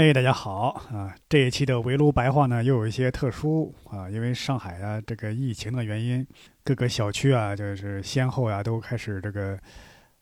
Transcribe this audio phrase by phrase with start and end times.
[0.00, 1.14] 哎，大家好啊！
[1.28, 6.26] 这一期的围炉白话呢，又有一些特殊啊，因为上海啊这个疫情的原因，
[6.64, 9.58] 各个小区啊就是先后啊都开始这个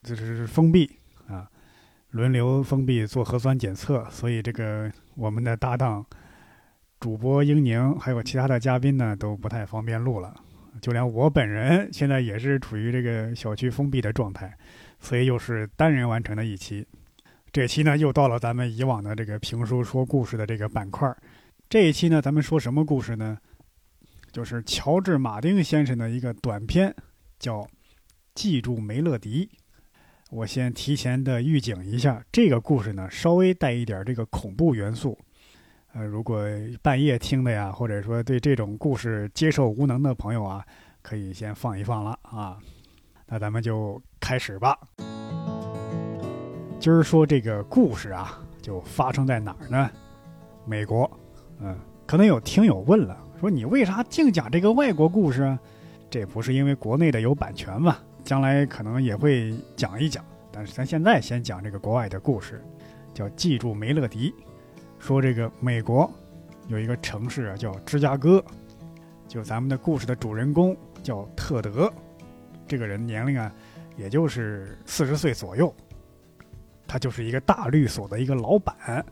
[0.03, 0.91] 就是封闭
[1.29, 1.49] 啊，
[2.11, 6.05] 轮流封闭做核酸检测，所以这个我们的搭档
[6.99, 10.35] 主播英宁还有其他的嘉宾呢都不太方便录了，
[10.83, 14.53] 就连我本人现在也是处于这个小区封闭的状态，
[14.99, 16.85] 所以又是单人完成的一期。
[17.51, 21.13] 这期呢，又到了咱们以往的这个评书说故事的这个板块
[21.69, 23.39] 这一期呢，咱们说什么故事呢？
[24.31, 26.95] 就是乔治·马丁先生的一个短篇，
[27.39, 27.63] 叫
[28.35, 29.47] 《记住梅乐迪》。
[30.31, 35.19] 我先提前的预警一下，这个故事呢，稍微带一点这个恐怖元素。
[35.95, 36.47] 呃，如果
[36.83, 40.63] 半夜听的呀，或者说对这种故事接受无能的朋友啊，
[41.01, 42.59] 可以先放一放了啊。
[43.27, 44.79] 那咱们就开始吧。
[46.81, 49.91] 今儿说这个故事啊，就发生在哪儿呢？
[50.65, 51.11] 美国。
[51.59, 51.77] 嗯，
[52.07, 55.59] 可能有听友问了，说你为啥净讲这个外国故事啊？
[56.09, 57.99] 这不是因为国内的有版权嘛？
[58.23, 60.25] 将来可能也会讲一讲。
[60.53, 62.63] 但是咱现在先讲这个国外的故事，
[63.13, 64.33] 叫记住梅乐迪。
[65.01, 66.09] 说这个美国
[66.69, 68.43] 有一个城市啊，叫芝加哥。
[69.27, 71.93] 就咱们的故事的主人公叫特德，
[72.69, 73.53] 这个人年龄啊，
[73.97, 75.75] 也就是四十岁左右。
[76.89, 79.05] 他就是一个大律所的一个老板，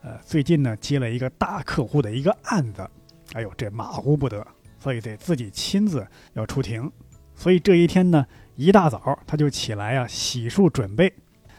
[0.00, 2.88] 呃，最近呢接了一个大客户的一个案子，
[3.34, 4.44] 哎呦，这马虎不得，
[4.80, 6.90] 所以得自己亲自要出庭。
[7.34, 11.12] 所以这一天呢，一大早他就起来啊，洗漱准备。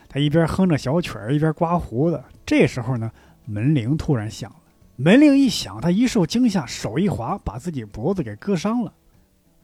[0.10, 2.24] 他一边哼着小曲儿，一边刮胡子。
[2.46, 3.12] 这时候呢，
[3.46, 4.58] 门铃突然响了。
[4.96, 8.92] 门铃一响，他一受惊吓，手一滑，把自己脖子给割伤了。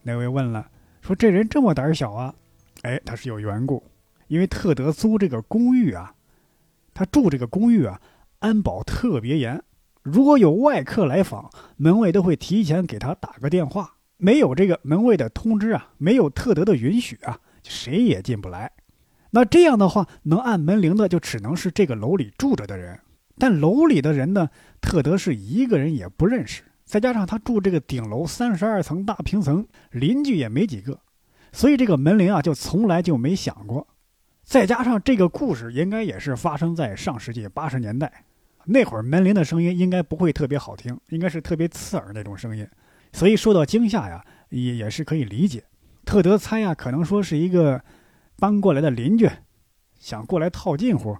[0.04, 0.70] 那位问了，
[1.02, 2.36] 说这人这么胆小啊？
[2.84, 3.82] 哎，他是有缘故。
[4.28, 6.14] 因为特德租这个公寓啊，
[6.94, 8.02] 他住这个公寓啊，
[8.40, 9.62] 安保特别严。
[10.02, 13.96] 如果有外客来访，门卫都会提前给他打个电话。
[14.18, 18.72] 没有这个门卫的通知啊，没有特德的允许啊，谁也进不来。
[19.32, 23.00] 那这样的话，能按门铃的就只能是这个楼里住着的人。
[23.38, 26.64] 但楼里的人呢，特德是一个人也不认识。
[26.86, 31.00] 再加上他住这个顶楼三十二层大平层，邻居也没几个，
[31.52, 33.88] 所以这个门铃啊，就从来就没响过。
[34.44, 38.26] 再加上这个故事应该也是发生在上世纪八十年代，
[38.66, 42.68] 那会儿门铃的声音应该不会特别好听，应该是特别刺耳那种声音，
[43.12, 45.64] 所以受到惊吓呀，也也是可以理解。
[46.06, 47.82] 特德猜呀，可能说是一个
[48.38, 49.30] 搬过来的邻居，
[49.98, 51.18] 想过来套近乎，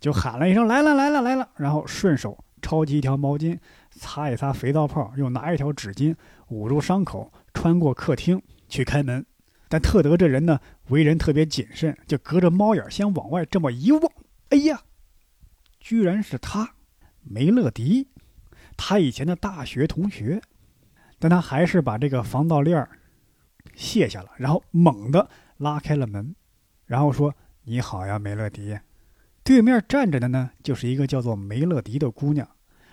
[0.00, 3.58] 就喊了一声“来了来了来了”，然后顺手抄起一条毛巾，
[3.90, 6.16] 擦一擦肥皂泡，又拿一条纸巾
[6.48, 9.24] 捂住伤口，穿过客厅去开门。
[9.68, 14.12] 但特德这人呢，为人特别谨慎，就隔着猫眼先往外这么一望，
[14.48, 14.82] 哎呀，
[15.78, 16.74] 居然是他，
[17.22, 18.08] 梅乐迪，
[18.76, 20.40] 他以前的大学同学。
[21.20, 22.88] 但他还是把这个防盗链
[23.74, 26.34] 卸下了，然后猛地拉开了门，
[26.86, 28.78] 然后说：“你好呀，梅乐迪。”
[29.42, 32.48] 对面站着的呢，就是一个叫做梅乐迪的姑娘，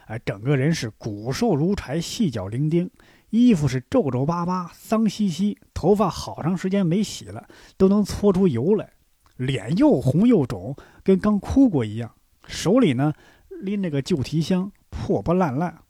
[0.07, 2.89] 哎，整个人是骨瘦如柴，细脚伶仃。
[3.29, 7.47] 衣服是皱皱巴巴、脏兮兮，头发好长时间没洗了，
[7.77, 8.93] 都能搓出油来。
[9.35, 12.13] 脸又红又肿，跟刚哭过一样。
[12.47, 13.13] 手里呢
[13.61, 15.81] 拎着个旧提箱，破破烂烂，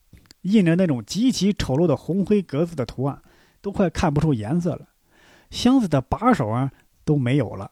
[0.42, 3.22] 印着那种极其丑陋的红灰格子的图案，
[3.62, 4.88] 都快看不出颜色了。
[5.52, 6.72] 箱子的把手啊
[7.04, 7.70] 都没有了，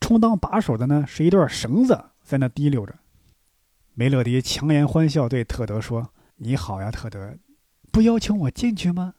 [0.00, 2.94] 充当把手的呢是一段绳子在那滴溜着。
[3.94, 7.34] 梅乐迪强颜欢笑对特德说：“你好呀，特德。”
[7.94, 9.14] 不邀请我进去吗？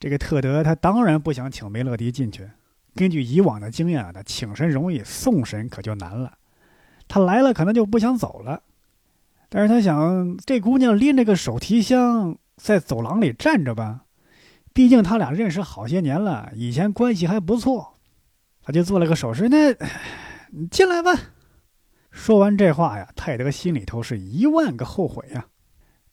[0.00, 2.48] 这个特德他当然不想请梅勒迪进去。
[2.94, 6.38] 根据以往的经验啊，他请神容易，送神可就难了。
[7.06, 8.62] 他来了可能就不想走了，
[9.50, 14.04] 但是他想这姑娘拎着个手提箱在走廊里站着吧，
[14.72, 17.92] 毕竟他俩认识好些年了，以前关系还不错。
[18.62, 19.74] 他就做了个手势，那
[20.70, 21.12] 进来吧。
[22.10, 25.44] 说完这话呀，泰德心里头是一万个后悔呀。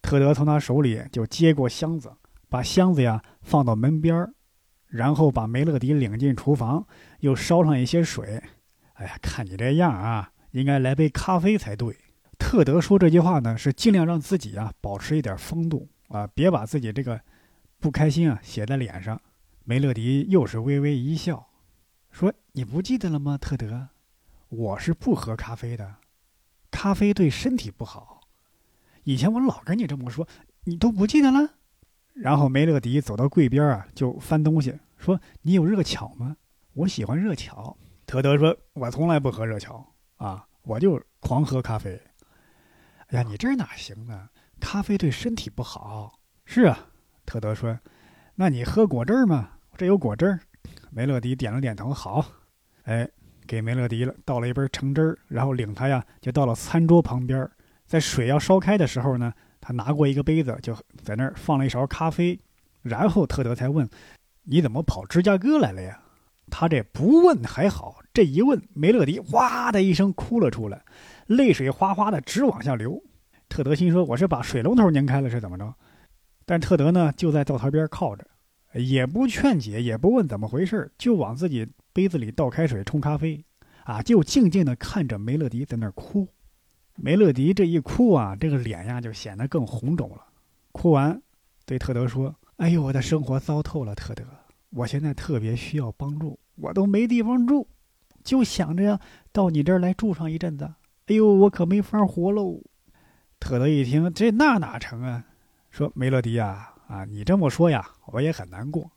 [0.02, 2.12] 特德从他手里就接过箱子，
[2.50, 4.34] 把箱子呀放到门边儿，
[4.88, 6.86] 然后把梅乐迪领进厨房，
[7.20, 8.42] 又烧上一些水。
[8.94, 11.96] 哎呀，看你这样啊，应该来杯咖啡才对。
[12.38, 17.22] 特德说这句话呢，是尽量让自己啊保持一点风度啊，别把自己这个
[17.80, 19.22] 不开心啊写在脸上。
[19.64, 21.48] 梅乐迪又是微微一笑，
[22.10, 23.90] 说：“你不记得了吗，特德？
[24.50, 25.96] 我是不喝咖啡的，
[26.72, 28.11] 咖啡对身体不好。
[29.04, 30.28] 以前我老跟你这么说，
[30.64, 31.56] 你都不记得了。”
[32.14, 36.36] 然后梅乐迪走到柜边啊，就翻东西，说：“你有热巧吗？
[36.74, 42.00] 我喜欢热巧。”特德说：“我从来不喝热巧啊，我就狂喝咖啡。”
[43.08, 44.30] 哎呀，你这哪行呢？
[44.60, 46.20] 咖啡对身体不好。
[46.46, 46.88] 是啊，
[47.26, 47.80] 特德说
[48.36, 49.52] ：“那你喝果汁吗？
[49.78, 50.40] 这有果汁。”
[50.92, 52.26] 梅乐迪点了点头，好。
[52.84, 53.10] 哎，
[53.48, 57.50] 给梅乐迪了倒了一杯橙汁儿，然后领他呀就到了餐桌旁边，
[57.92, 59.34] 在水要烧开的时候呢。
[59.64, 62.40] 他拿过一个杯子，就在那儿放了一勺咖啡，
[62.82, 63.88] 然后特德才问
[64.42, 66.02] ：“你怎么跑芝加哥来了呀？”
[66.50, 70.82] 他这不问还好，这一问，梅乐迪哇的一声哭了出来，
[71.28, 73.04] 泪水哗哗的直往下流。
[73.50, 75.76] 特德心说：“我是把水龙头拧开了是怎么着？”
[76.44, 78.26] 但特德呢就在灶台边靠着，
[78.74, 83.46] 也不劝解，也不问怎么回事，就往自己杯子里倒开水冲咖啡，
[83.84, 86.28] 啊，就静静的看着梅乐迪在那儿哭。
[87.04, 90.24] 梅乐迪这一哭啊，这个脸呀就显得更红肿了。
[90.72, 91.20] 哭完，
[91.66, 94.24] 对特德说：“哎呦，我的生活糟透了，特德，
[94.70, 97.68] 我现在特别需要帮助，我都没地方住，
[98.24, 99.00] 就想着
[99.32, 100.72] 到你这儿来住上一阵子。
[101.08, 102.62] 哎呦，我可没法活喽。”
[103.40, 105.26] 特德一听，这那哪成啊？
[105.72, 108.92] 说梅乐迪呀，啊，你这么说呀，我也很难过。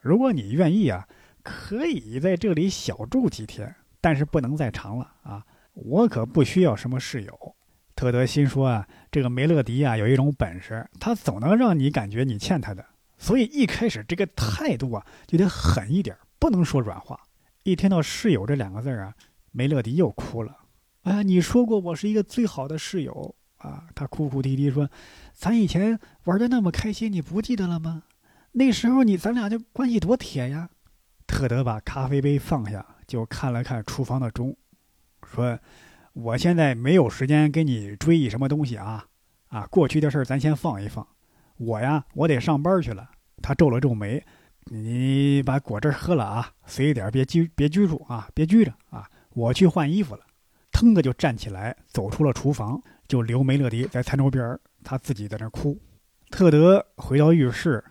[0.00, 1.06] 如果你愿意啊，
[1.42, 5.44] 可以在这里小住几天，但是不能再长了啊。
[5.74, 7.56] 我可不需要什么室友，
[7.94, 12.84] 特德心说啊，这个梅乐迪啊有一种本事，他总能让你感觉你欠他的，
[13.18, 17.18] 所以一开始这个态度啊就得狠一点，不能说软话。
[17.62, 19.14] 一听到室友这两个字啊，
[19.52, 20.56] 梅乐迪又哭了。
[21.02, 24.90] 啊，你说过我是一个最好的室友啊，他哭哭啼啼说，
[25.32, 28.02] 咱以前玩的那么开心，你不记得了吗？
[28.52, 30.68] 那时候你咱俩就关系多铁呀。
[31.26, 34.56] 特德把咖啡杯放下，就看了看厨房的钟。
[35.32, 35.58] 说，
[36.12, 39.06] 我现在没有时间跟你追忆什么东西啊，
[39.48, 41.06] 啊，过去的事儿咱先放一放。
[41.56, 43.08] 我呀，我得上班去了。
[43.40, 44.22] 他皱了皱眉，
[44.64, 49.08] 你把果汁喝了啊，随意点，别拘，别拘住啊，别拘着啊。
[49.34, 50.22] 我去换衣服了。
[50.72, 55.78] 腾的就站起来，走出了厨房，就留梅乐迪在餐桌边他自己在那哭。
[56.30, 57.82] 特德回到浴室，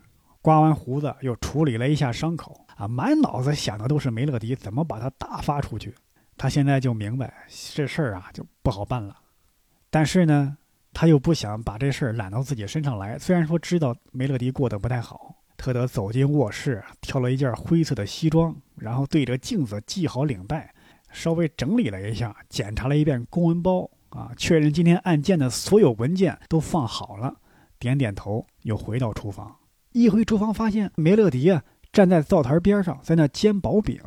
[0.42, 5.94] 刮完胡子，又处理了一下伤口啊，满脑子想的都是梅乐迪怎么把他大发出去。
[6.39, 7.33] 他现在就明白
[7.75, 9.13] 这事儿啊就不好办了，
[9.89, 10.56] 但是呢，
[10.94, 13.19] 他又不想把这事儿揽到自己身上来。
[13.19, 20.74] 虽然说知道梅乐迪过得不太好，特德走进卧室，挑了一件灰色的西装，然后对着镜子系好领带，
[21.12, 27.35] 稍微整理了一下，检查了一遍公文包，啊，确认今天案件的所有文件都放好了，
[27.77, 29.53] 点点头，又回到厨房。
[29.92, 31.62] 一回厨房，发现梅乐迪啊
[31.92, 34.00] 站在灶台边上，在那煎薄饼。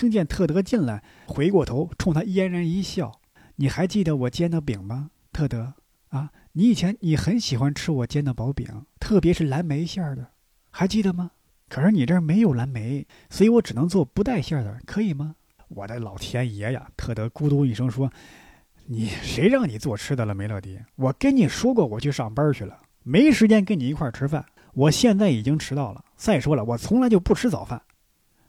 [0.00, 3.20] 听见特德进来，回过头冲他嫣然一笑
[3.56, 5.74] ：“你还记得我煎的饼吗，特德？
[6.08, 8.66] 啊，你以前你很喜欢吃我煎的薄饼，
[8.98, 10.26] 特别是蓝莓馅儿的，
[10.70, 11.32] 还记得吗？
[11.68, 15.34] 可是你这儿没有蓝莓，所以我只能做不带馅儿的，可以吗？”
[15.68, 16.88] 我的老天爷呀！
[16.96, 18.10] 特德咕咚一声说
[18.88, 20.80] ：“你谁让你做吃的了，梅乐迪？
[20.96, 24.46] 我跟你说过，我去上班去了，没时间跟你一块儿吃饭。
[24.72, 26.02] 我现在已经迟到了。
[26.16, 27.82] 再说了，我从来就不吃早饭，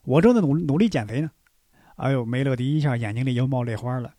[0.04, 1.30] 我正在努努力减肥呢。”
[2.02, 4.12] 哎呦，梅乐迪一下眼睛里又冒泪花了。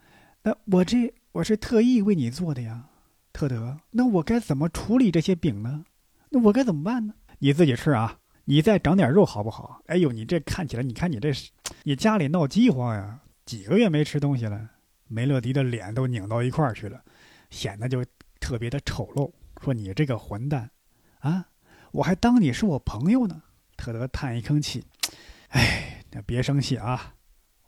[0.44, 2.84] 那我这我是特意为你做的呀，
[3.32, 3.76] 特德。
[3.90, 5.84] 那我该怎么处理这些饼呢？
[6.30, 7.12] 那我该怎么办呢？
[7.40, 9.82] 你自己吃啊，你再长点肉好不好？
[9.86, 11.50] 哎呦，你这看起来，你看你这是，
[11.82, 13.18] 你家里闹饥荒呀？
[13.44, 14.70] 几个月没吃东西了。
[15.08, 17.02] 梅乐迪的脸都拧到一块儿去了，
[17.50, 18.04] 显得就
[18.38, 19.28] 特别的丑陋。
[19.60, 20.70] 说你这个混蛋，
[21.18, 21.44] 啊，
[21.90, 23.42] 我还当你是我朋友呢。
[23.76, 24.84] 特德叹一口气，
[25.50, 27.14] 哎，那别生气啊。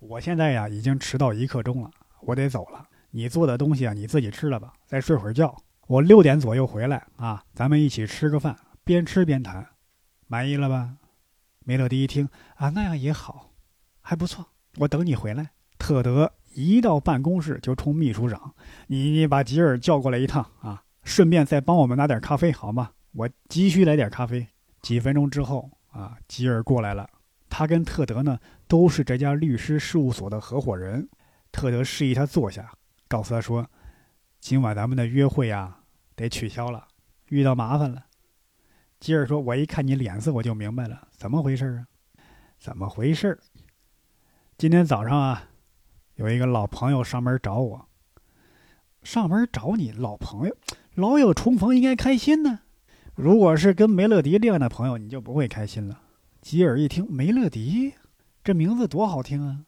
[0.06, 2.86] 我现在呀，已经迟到一刻钟了，我得走了。
[3.10, 5.56] 你做的东西啊，你自己吃了吧，再睡会儿觉。
[5.86, 9.66] 我六点左右回来啊，咱们一起吃个饭，边吃边谈，
[10.26, 10.96] 满意了吧？
[11.64, 13.52] 梅乐迪一听啊，那样也好，
[14.02, 14.46] 还不错。
[14.76, 15.50] 我等你回来。
[15.78, 18.54] 特德一到办公室就冲秘书长
[18.88, 22.90] ：“你你把吉尔叫过来一趟啊，顺便再帮我们拿点咖啡好吗？
[23.12, 24.46] 我急需来点咖啡。”
[24.82, 27.08] 几分钟之后啊，吉尔过来了。
[27.56, 31.08] 他跟特德呢都是这家律师事务所的合伙人。
[31.52, 32.72] 特德示意他坐下，
[33.06, 33.64] 告诉他说
[34.40, 35.76] ：“今晚咱们的约会呀
[36.16, 36.88] 得取消了，
[37.28, 38.06] 遇到麻烦了。”
[38.98, 41.86] 吉尔说：“我一看你脸色，我就明白了，怎么回事啊？
[42.58, 43.38] 怎么回事？
[44.58, 45.50] 今天早上啊，
[46.16, 47.88] 有一个老朋友上门找我。
[49.04, 50.56] 上门找你，老朋友，
[50.94, 52.62] 老友重逢应该开心呢。
[53.14, 56.00] 如果是跟梅乐迪这样的朋友，你就不会开心了。
[56.44, 57.94] 吉尔一听梅乐迪，
[58.44, 59.64] 这名字多好听啊！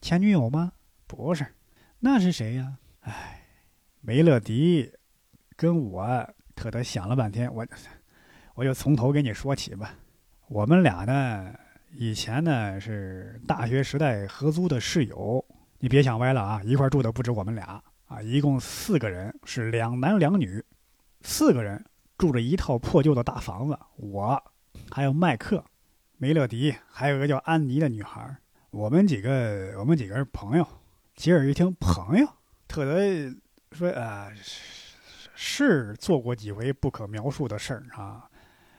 [0.00, 0.72] 前女友吗？
[1.06, 1.46] 不是，
[2.00, 2.78] 那是谁呀？
[3.02, 3.46] 哎，
[4.00, 4.90] 梅乐迪
[5.54, 7.64] 跟我特得想了半天，我
[8.56, 9.94] 我就从头给你说起吧。
[10.48, 11.54] 我们俩呢，
[11.92, 15.42] 以前呢是大学时代合租的室友，
[15.78, 16.60] 你别想歪了啊！
[16.64, 20.60] 一块住的不止我们俩啊，一共四个人，是两男两女，
[21.22, 21.84] 四个人。
[22.18, 24.42] 住着一套破旧的大房子，我
[24.90, 25.64] 还有麦克、
[26.18, 28.34] 梅乐迪，还有个叫安妮的女孩。
[28.70, 30.66] 我们几个，我们几个是朋友。
[31.14, 32.26] 吉尔一听朋友，
[32.66, 33.30] 特得
[33.72, 34.30] 说啊，
[35.34, 38.24] 是做过几回不可描述的事儿啊。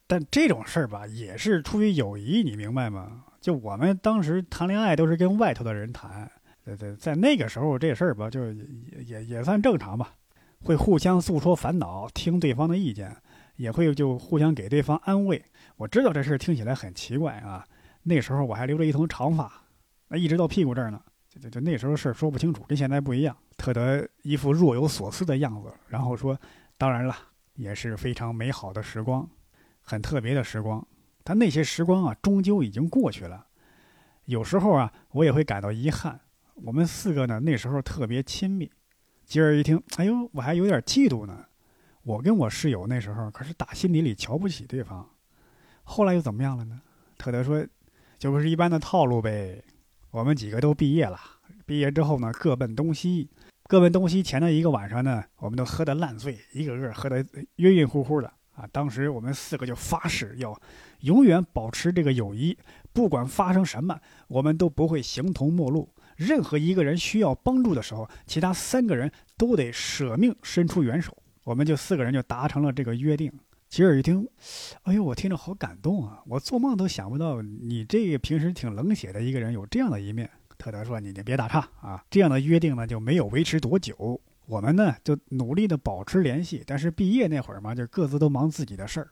[0.08, 3.26] 但这种事儿吧，也是出于友谊，你明白吗？
[3.40, 6.30] 就我们当时谈恋爱都是跟外头的人谈，
[6.66, 10.12] 对对，在那个时候这事儿吧，就也也也算正常吧，
[10.64, 13.16] 会互相诉说烦恼，听对方的意见。
[13.58, 15.44] 也会就互相给对方安慰。
[15.76, 17.68] 我知道这事儿听起来很奇怪啊，
[18.04, 19.52] 那时候我还留着一头长发，
[20.08, 21.02] 那一直到屁股这儿呢。
[21.30, 23.36] 就就就那时候事儿说不清楚，跟现在不一样。
[23.58, 26.40] 特得一副若有所思的样子，然后说
[26.78, 27.16] ：“当然了，
[27.56, 29.30] 也是非常美好的时光，
[29.82, 30.88] 很特别的时光。
[31.24, 33.46] 但那些时光啊，终究已经过去了。
[34.26, 36.20] 有时候啊，我也会感到遗憾。
[36.56, 38.72] 我们四个呢，那时候特别亲密。
[39.26, 41.46] 吉儿一听，哎呦，我还有点嫉妒呢。”
[42.08, 45.06] 我跟我室友那时候可是打心底里瞧不起对方，
[45.84, 46.80] 后来又怎么样了呢？
[47.18, 47.68] 特德说，
[48.18, 49.62] 就不是一般的套路呗。
[50.12, 51.20] 我们几个都毕业了，
[51.66, 53.30] 毕业之后呢，各奔东西。
[53.66, 57.18] 各奔东西前的一个晚上呢，我们都喝得烂醉，一个个喝得
[57.58, 58.66] 晕晕乎乎的啊。
[58.72, 60.58] 当时我们四个就发誓要
[61.02, 62.58] 永远保持这个友谊，
[62.94, 64.00] 不管发生什么，
[64.30, 65.94] 我们都不会形同陌路。
[66.16, 71.14] 任何一个人需要帮助的时候，其他三个人都得舍命伸出援手。
[71.48, 73.32] 我们就四个人就达成了这个约定。
[73.70, 74.28] 吉尔一听，
[74.84, 76.22] 哎呦，我听着好感动啊！
[76.26, 80.30] 我做梦都想不到你这个平时挺冷血的一个人有这样的一面。
[80.58, 82.04] 特德说：“你你别打岔啊！
[82.10, 84.20] 这样的约定呢就没有维持多久。
[84.46, 89.10] 我们呢就努力的保持联系，但是毕业那会儿嘛，就各自都忙自己的事儿。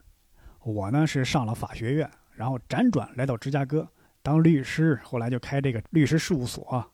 [0.59, 3.87] 我呢是上了法学院，然后辗转来到芝加哥
[4.21, 6.85] 当律师，后来就开这个律师事务所。”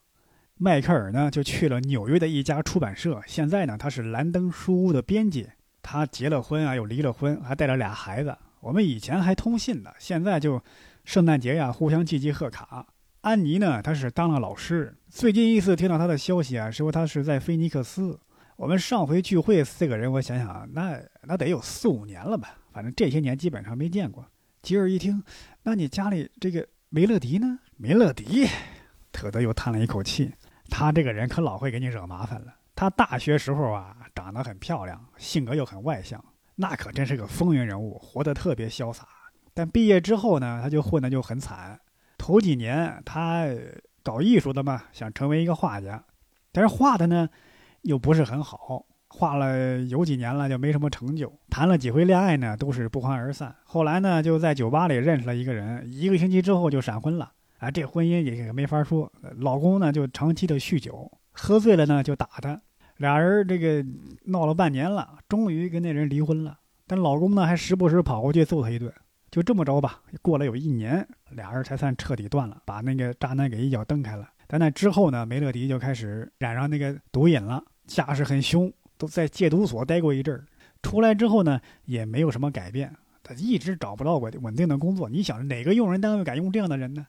[0.64, 3.20] 迈克尔呢，就去了纽约的一家出版社。
[3.26, 5.50] 现在呢，他是兰登书屋的编辑。
[5.82, 8.38] 他结了婚啊，又离了婚，还带了俩孩子。
[8.60, 10.64] 我们以前还通信呢，现在就
[11.04, 12.86] 圣诞节呀，互相寄寄贺卡。
[13.22, 14.96] 安妮呢，她是当了老师。
[15.10, 18.20] 最近一次听到她的消息啊，说她是在菲尼克斯。
[18.56, 22.56] 我们上回聚会四个人，我想想，那那得有四五年了吧？
[22.72, 24.24] 反正这些年基本上没见过。
[24.62, 25.24] 吉尔一听，
[25.64, 27.58] 那你家里这个梅乐迪呢？
[27.78, 28.46] 梅乐迪，
[29.12, 30.32] 特德又叹了一口气。
[30.72, 32.56] 他这个人可老会给你惹麻烦了。
[32.74, 36.24] 他大学时候啊，长得很漂亮，性格又很外向，
[36.56, 39.06] 那可真是个风云人物，活得特别潇洒。
[39.54, 41.80] 但毕业之后呢，他就混得就很惨。
[42.18, 43.46] 头几年他
[44.02, 46.04] 搞艺术的嘛，想成为一个画家，
[46.52, 47.28] 但是画的呢
[47.82, 51.32] 又不是很好，画了有几年了就没什么成就。
[51.50, 53.54] 谈了几回恋爱呢，都是不欢而散。
[53.66, 57.34] 后来呢，就在酒吧里认识了一个人，一个星期之后就闪婚了。
[57.62, 59.12] 啊，这婚姻也没法说。
[59.38, 62.60] 老公呢就长期的酗酒，喝醉了呢就打他。
[62.98, 63.86] 俩人这个
[64.26, 66.58] 闹了半年了，终于跟那人离婚了。
[66.88, 68.92] 但老公呢还时不时跑过去揍他一顿。
[69.30, 74.28] 就这么着吧，过了有一年，俩人才算彻底断了，把那个渣男给一脚蹬开了。
[74.48, 80.44] 但那之后呢，梅乐迪就开始染上那个毒瘾了，架势很凶，都在戒毒所待过一阵儿。
[80.82, 82.92] 出来之后呢，也没有什么改变，
[83.22, 85.08] 他一直找不到稳稳定的工作。
[85.08, 87.06] 你想，哪个用人单位敢用这样的人呢？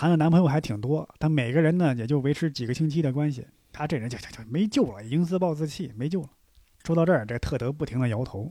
[0.00, 3.46] 谈的男朋友还挺多，但每个人呢也就维持几个星期的关系。
[3.70, 6.30] 他这人就就就没救了，已经自暴自弃，没救了。
[6.86, 8.50] 说到这儿，这特德不停的摇头。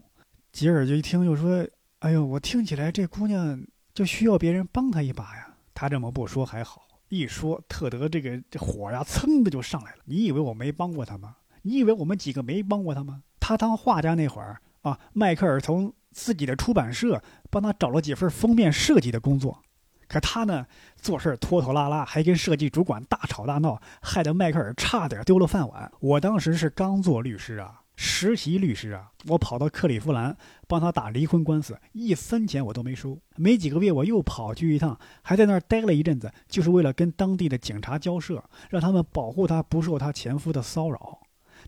[0.51, 1.67] 吉尔就一听，就说
[2.05, 3.59] ：“哎呦，我听起来这姑娘
[3.95, 10.03] 就需要别人帮她一把呀。”他这么不说还好，一说，特德这个这火呀，噌的就上来了。
[10.05, 11.37] 你以为我没帮过他吗？
[11.63, 13.23] 你以为我们几个没帮过他吗？
[13.39, 19.63] 他当画家那会儿啊，迈克尔从自己的出版社帮他找了几份封面设计的工作。
[20.09, 20.65] 可他呢，
[20.97, 25.89] 做事拖拖拉拉，还跟设计主管大吵大闹，害得迈克尔差点丢了饭碗。
[26.01, 30.35] 我当时是刚做律师啊，实习律师啊，我跑到克利夫兰
[30.67, 33.19] 帮他打离婚官司，一分钱我都没收。
[33.35, 41.19] 没几个月，我又跑去一趟，还在那儿待了一阵子，就是为了跟当地的警察交涉，让他们保护他不受他前夫的骚扰。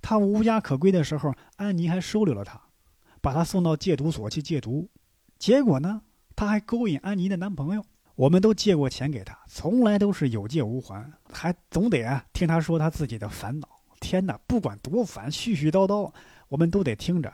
[0.01, 2.59] 他无家可归的时候，安妮还收留了他，
[3.21, 4.89] 把他送到戒毒所去戒毒。
[5.37, 6.01] 结果呢，
[6.35, 7.85] 他还勾引安妮的男朋友。
[8.15, 13.67] 我们都借过钱给他，从来都是有借无还，还总得啊听他说他自己的烦恼。
[13.99, 16.11] 天哪，不管多烦，絮絮叨叨，
[16.49, 17.33] 我们都得听着。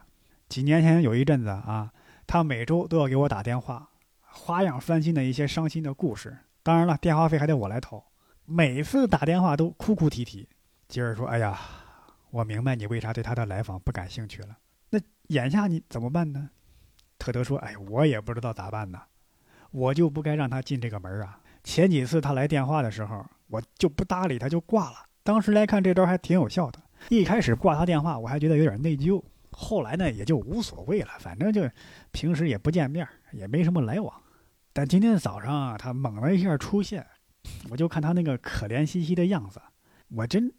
[0.49, 1.91] 几年前有一阵子啊，
[2.25, 3.89] 他每周都要给我打电话，
[4.21, 6.37] 花样翻新的一些伤心的故事。
[6.63, 8.05] 当然了，电话费还得我来掏。
[8.45, 10.47] 每次打电话都哭哭啼啼。
[10.87, 11.59] 吉尔说：“哎呀，
[12.29, 14.57] 我明白你为啥对他的来访不感兴趣了。
[14.89, 16.49] 那眼下你怎么办呢？”
[17.19, 19.01] 特德说：“哎，我也不知道咋办呢。
[19.71, 21.39] 我就不该让他进这个门啊。
[21.63, 24.97] 前几次他来电话的时候，我就不搭理他，就挂了。
[25.23, 26.79] 当时来看这招还挺有效的。
[27.09, 29.21] 一开始挂他电话，我还觉得有点内疚。
[29.51, 31.67] 后来呢，也就无所谓了，反正就
[32.11, 34.13] 平时也不见面，也没什么来往。
[34.71, 37.05] 但今天早上啊，他猛的一下出现，
[37.69, 39.59] 我就看他那个可怜兮兮的样子，
[40.09, 40.51] 我真，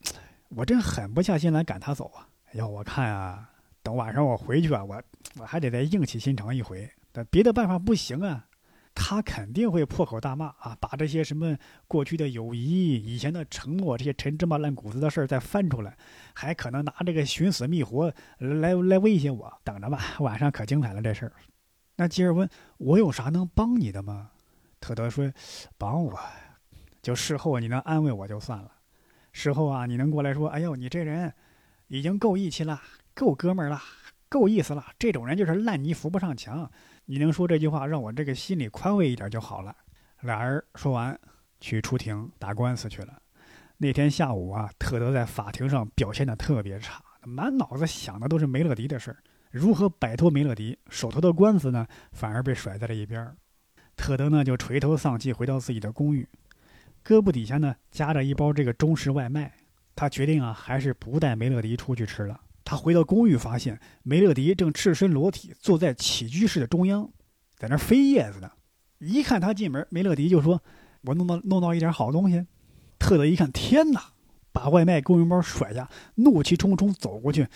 [0.50, 2.28] 我真狠不下心来赶他走啊。
[2.52, 3.48] 要我看啊，
[3.82, 5.02] 等晚上我回去啊，我
[5.38, 6.90] 我还得再硬起心肠一回。
[7.12, 8.44] 但别的办法不行啊。”
[9.00, 15.96] 他肯定会破口大骂啊，把这些什么过去的友谊、以前的承诺这些陈芝麻烂谷子的事儿再翻出来，
[16.34, 19.60] 还可能拿这个寻死觅活来来威胁我。
[19.62, 21.32] 等着吧，晚上可精彩了这事儿。
[21.94, 24.32] 那吉尔问我有啥能帮你的吗？
[24.80, 25.32] 特德说
[25.78, 26.18] ：“帮我，
[27.00, 28.72] 就事后你能安慰我就算了。
[29.32, 31.32] 事后啊，你能过来说，哎呦，你这人
[31.86, 32.82] 已经够义气了，
[33.14, 33.80] 够哥们儿了，
[34.28, 34.84] 够意思了。
[34.98, 36.68] 这种人就是烂泥扶不上墙。”
[37.10, 39.74] 你能说这句话，让我这个心里宽慰一点就好了。
[40.20, 41.18] 俩人说完，
[41.58, 43.14] 去出庭打官司去了。
[43.78, 49.16] 那天下午啊，特德在法庭上表现的特别差，满脑子想的都是梅乐迪的事儿，
[49.50, 50.78] 如何摆脱梅乐迪。
[50.90, 53.34] 手头的官司呢，反而被甩在了一边。
[53.96, 56.28] 特德呢，就垂头丧气回到自己的公寓，
[57.02, 59.50] 胳膊底下呢夹着一包这个中式外卖。
[59.96, 62.38] 他决定啊，还是不带梅乐迪出去吃了。
[62.68, 67.10] 他回到公寓，发现梅乐迪正赤身裸体坐在起居室的中央，
[67.56, 68.50] 在那飞叶子呢。
[68.98, 70.62] 一看他进门，梅乐迪就说
[71.04, 72.46] ：“我弄到弄到一点好东西。”
[73.00, 74.12] 特德一看，天哪！
[74.52, 77.46] 把外卖公文包甩下，怒气冲冲走过去：“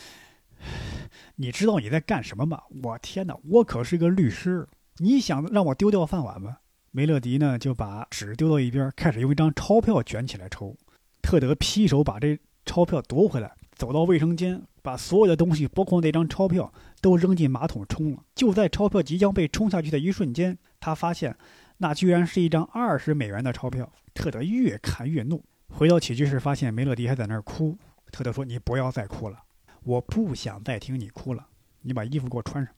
[1.36, 2.62] 你知道你在干什么吗？
[2.82, 3.36] 我天哪！
[3.50, 4.66] 我可是个律师，
[4.96, 6.56] 你想让我丢掉饭碗吗？”
[6.90, 10.74] 梅乐迪呢，就把纸丢到一边，开始用一张钞票卷起来抽。
[11.20, 14.62] 特德劈手把这钞票夺回来，走到卫生间。
[14.82, 18.24] 把所有的东西，包括那张钞票，都扔进马桶冲了。
[18.34, 21.36] 就在钞票即将被冲下去的一瞬间，他发现
[21.78, 23.90] 那居然是一张二十美元的钞票。
[24.12, 27.78] 特德越看越怒，回到起居室，发现梅乐迪还在那儿哭。
[28.10, 29.44] 特德说：“你不要再哭了，
[29.84, 31.46] 我不想再听你哭了。
[31.80, 32.74] 你把衣服给我穿上。”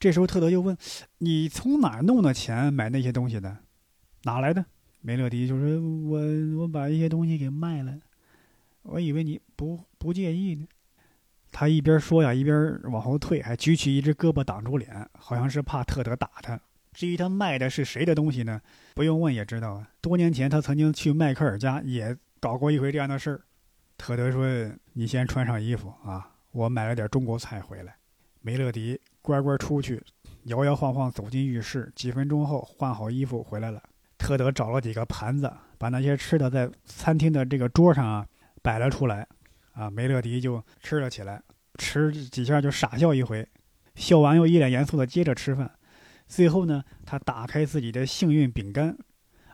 [0.00, 0.74] 这时候，特德又问
[1.18, 3.58] ：“你从哪弄的钱买那些东西的？
[4.22, 4.64] 哪来的？”
[5.02, 6.18] 梅乐迪就说：“我
[6.60, 7.98] 我把一些东西给卖了。
[8.82, 10.66] 我以为你不不介意呢。”
[11.50, 16.58] 他一边说呀，一边往后退，还举起一只胳膊挡住脸，好像是怕特德打他。
[16.92, 18.60] 至于他卖的是谁的东西呢？
[18.94, 19.88] 不用问也知道啊。
[20.00, 23.40] 多年前他曾经去迈克尔家也搞过一回这样的事儿。
[23.96, 24.46] 特德说
[24.94, 27.96] ：“你先穿上衣服啊，我买了点中国菜回来。”
[28.42, 30.02] 梅乐迪乖乖出去，
[30.44, 31.92] 摇摇晃晃走进浴室。
[31.94, 33.82] 几分钟后换好衣服回来了。
[34.16, 38.26] 特德找了几个盘子，把那些吃的在餐厅的这个桌上啊
[38.62, 39.26] 摆了出来。
[39.78, 41.40] 啊，梅乐迪就吃了起来，
[41.78, 43.46] 吃几下就傻笑一回，
[43.94, 45.70] 笑完又一脸严肃的接着吃饭。
[46.26, 48.98] 最后呢，他打开自己的幸运饼干，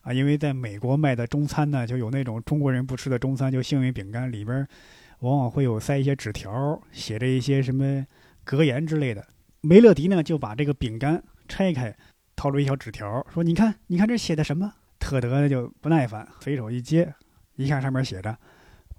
[0.00, 4.66] 啊，因为在美国卖的中餐呢，就有那种中国人不吃的中餐，就幸运饼干，里边
[5.18, 8.06] 往往会有塞一些纸条，写着一些什么
[8.44, 9.22] 格言之类的。
[9.60, 11.94] 梅乐迪呢，就把这个饼干拆开，
[12.34, 17.14] 掏出一小纸条，说：“你看，你看这写的什么？”特德就不耐烦，随手一接，
[17.56, 18.34] 一看上面写着。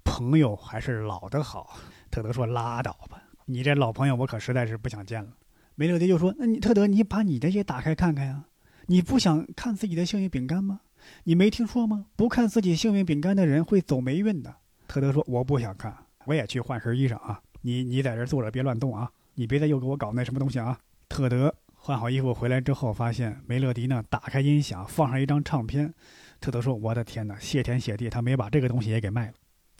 [0.06, 1.76] 朋友还是老的好，
[2.10, 5.30] 特德说：“拉倒吧，你这老朋友我可实在是不想见了。”
[5.74, 8.44] 梅乐迪就说：“那你特德，你把你的也打开看看呀，
[8.86, 10.80] 你不想看自己的幸运饼干吗？
[11.24, 12.06] 你没听说吗？
[12.16, 14.54] 不看自己幸运饼干的人会走霉运的。”
[14.88, 17.42] 特德说：“我不想看，我也去换身衣裳啊。
[17.60, 20.78] 你你在这坐着别乱动啊，你别再又给我搞那什么东西啊。”
[21.10, 25.92] 特德换好衣服回来之后，发现梅乐迪呢打开音响放上一张唱片。
[26.40, 29.32] 特德说：“我的天哪，谢天谢地，他没把这个东西也给卖了。”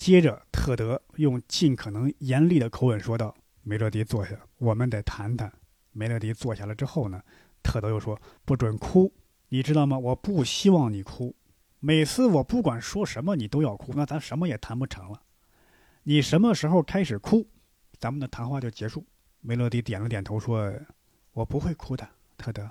[0.06, 5.52] 接着，特德用尽可能严厉的口吻说道：“梅乐迪，坐下，我们得谈谈。”
[5.90, 7.20] 梅乐迪坐下了之后呢，
[7.60, 8.16] 特德又说
[8.46, 9.12] ：“不准哭，
[9.48, 9.98] 你知道吗？
[9.98, 11.34] 我不希望你哭。
[11.80, 15.20] 每次我不管说什么，你都要哭，那咱什么也谈不成了。
[16.04, 17.44] 你什么时候开始哭，
[17.98, 19.04] 咱们的谈话就结束。”
[19.42, 20.72] 梅乐迪点了点头，说
[21.34, 22.70] ：“我不会哭的，特德。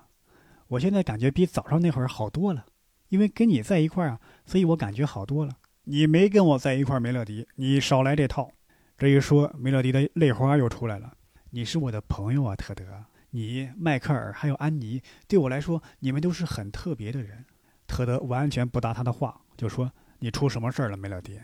[0.70, 2.66] 我现在感觉比早上那会儿好多了，
[3.10, 8.52] 因为跟你在一块儿啊，所以我感觉好多了。”你没跟我在一块，梅乐迪，你少来这套。
[8.98, 11.14] 这一说，梅乐迪的泪花又出来了。
[11.52, 12.84] 你是我的朋友啊，特德。
[13.30, 17.46] 你、迈克尔还有安妮，对我来说，你们都是很特别的人。
[17.86, 21.40] 特德完全不答他的话，就说：“你出什么事儿了，梅乐迪？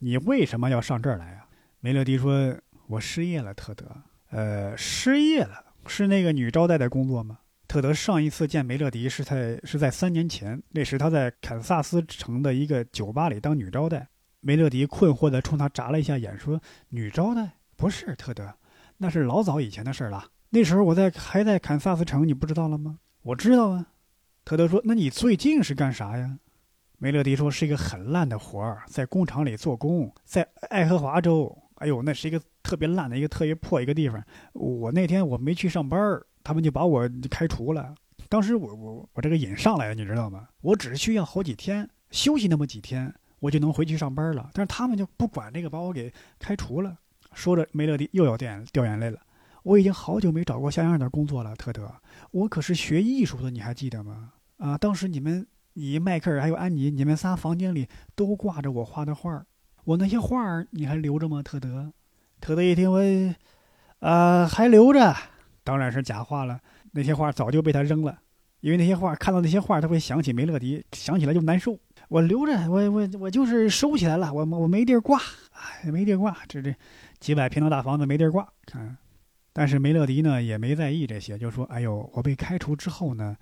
[0.00, 1.48] 你为什么要上这儿来啊？”
[1.80, 2.54] 梅乐迪说
[2.86, 3.86] ：“我失业了，特德。
[4.28, 7.38] 呃，失业了，是那个女招待的工作吗？”
[7.70, 14.08] 特德上一次见梅乐迪是在是在三年前，那时他在堪萨斯城的一个酒吧里当女招待。
[14.40, 18.52] 梅乐迪困惑地冲他眨了一下眼，说：“女招待不是特德，
[18.96, 20.24] 那是老早以前的事了。
[20.48, 23.86] 那时候我在还在堪萨斯城，你不知道了吗？”“我知道啊。”
[24.44, 26.40] 特德说：“那你最近是干啥呀？”
[26.98, 31.56] 梅乐迪说：“是一个很烂的活儿，在工厂里做工，在爱荷华州。
[31.76, 34.20] 哎呦，那是一个特别烂的一个特别破一个地方。
[34.54, 37.94] 我那天我没去上班儿。”他们就把我开除了。
[38.28, 40.48] 当时我我我这个瘾上来了，你知道吗？
[40.60, 44.50] 我只需要好几天休息那么几天，我就能回去上班了。
[44.52, 46.96] 但是他们就不管这个，把我给开除了。
[47.32, 49.18] 说着，梅乐迪又要掉掉眼泪了。
[49.62, 51.92] 我已经好久没找过像样的工作了，特德。
[52.30, 54.32] 我可是学艺术的，你还记得吗？
[54.58, 59.44] 啊，当时你们，你迈克尔还有安妮，你们仨房间里都挂着我画的画。
[59.84, 61.92] 我那些画儿你还留着吗，特德？
[62.40, 63.00] 特德一听，我，
[63.98, 65.14] 啊，还留着。
[65.70, 68.18] 当然是假画了，那些画早就被他扔了，
[68.58, 71.78] 因为那些画看到那些画，他会想起梅乐迪，想起来就难受。
[72.08, 75.20] 我留着，我我我就是收起来了，我我没地儿挂，
[75.52, 76.74] 哎，没地儿挂，这这
[77.20, 78.48] 几百平的大房子没地儿挂。
[78.66, 78.96] 看，
[79.52, 83.36] 但是梅乐迪呢也没在意这些，就说：“哎呦，我被开除之后呢，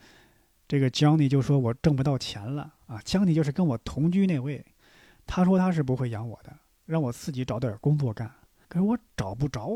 [0.69, 3.01] 这个 Johnny 就说我挣不到钱了啊。
[3.07, 4.62] Johnny 就是跟我同居那位，
[5.27, 8.31] 他说他是不会养我的，让我自己找点工作干，
[8.69, 9.71] 可是我找不着。”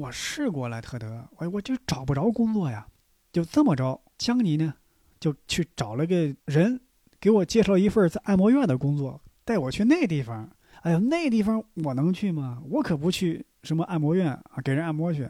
[0.00, 2.86] 我试过了，特德，我我就找不着工作呀，
[3.32, 4.72] 就这么着，江尼呢，
[5.20, 6.80] 就去找了个人，
[7.20, 10.50] 给我介绍一份在按摩院的工作，带我去那地方。
[10.82, 12.62] 哎呀，那地方我能去吗？
[12.70, 15.28] 我可不去什么按摩院啊，给人按摩去。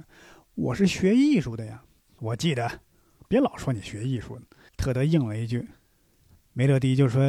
[0.55, 1.83] 我是学艺术的呀。
[2.21, 2.71] 我记得，
[3.27, 4.39] 别老说你学艺术。
[4.77, 5.67] 特德应了一句，
[6.53, 7.21] 梅乐迪就说，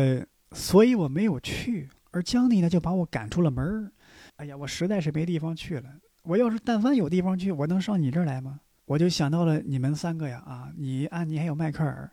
[0.51, 3.91] 所以我没有去，而江尼呢就把我赶出了门
[4.35, 5.89] 哎呀，我实在是没地方去了。
[6.23, 8.59] 我要是但凡有地方去，我能上你这儿来吗？
[8.85, 12.11] 我就想到了你们三个呀，啊，你、安妮还有迈克尔，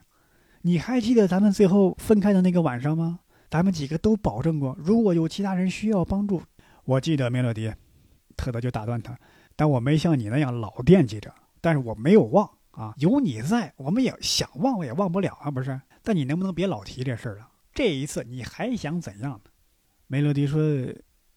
[0.62, 3.20] 你还记得咱们最后分开的那个晚上吗？
[3.50, 6.42] 咱们几个都保证过，如果有其他人需要帮助，
[6.84, 7.72] 我记得梅洛迪，
[8.36, 9.18] 特德就打断他，
[9.56, 15.80] 但我没像你那样老惦记着，但是我没有忘啊，有你在，我们也想忘，我也忘不了啊，不是？
[16.02, 17.48] 但你能不能别老提这事儿了？
[17.74, 19.50] 这一次你还想怎样呢？
[20.06, 20.60] 梅洛迪说：“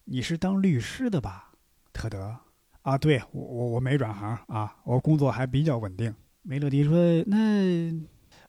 [0.04, 1.52] 你是当律师的吧，
[1.92, 2.36] 特德？”
[2.82, 6.14] 啊，对我我我没转行啊，我工作还比较稳定。
[6.42, 7.92] 梅乐迪说：“那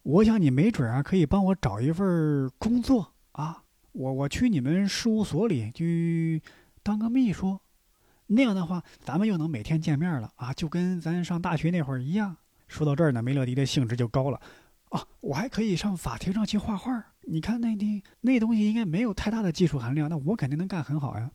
[0.01, 6.41] 我想你没准啊，可以帮我找一份工作啊，我我去你们事务所里去
[6.81, 7.59] 当个秘书，
[8.25, 12.35] 那样的话咱们又能每天见面了啊，就跟咱上大学那会儿一样。”
[12.67, 14.41] 说到这儿呢，梅乐迪的兴致就高了
[14.89, 17.05] 啊，我还可以上法庭上去画画。
[17.21, 21.29] 你看那那那东西应该没有太大的技术含量，那我肯定能干很好呀。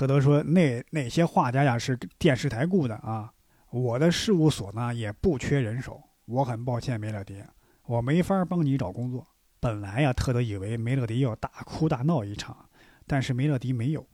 [0.00, 3.30] 特德说：“那那些画家呀，是电视台雇的啊。
[3.68, 6.02] 我的事务所呢，也不缺人手。
[6.24, 7.44] 我很抱歉，梅乐迪，
[7.84, 9.26] 我没法帮你找工作。
[9.60, 12.56] 本来呀，特德以为梅乐迪要大哭大闹一场，
[13.06, 14.08] 但是梅乐迪没有。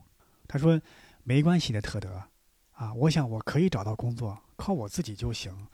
[0.49, 0.81] 他说
[1.23, 2.21] ：‘没关系的，特德，
[2.73, 5.69] 啊，我想我可以找到工作，靠我自己就行。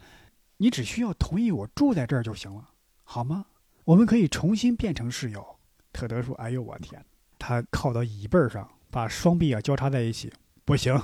[0.59, 2.69] 你只需要同意我住在这儿就行了，
[3.03, 3.47] 好吗？
[3.85, 5.57] 我们可以重新变成室友。’
[5.91, 7.03] 特德说：‘哎呦，我天！’
[7.41, 10.31] 他靠到椅背上。”把双臂啊交叉在一起，
[10.67, 11.01] 不行。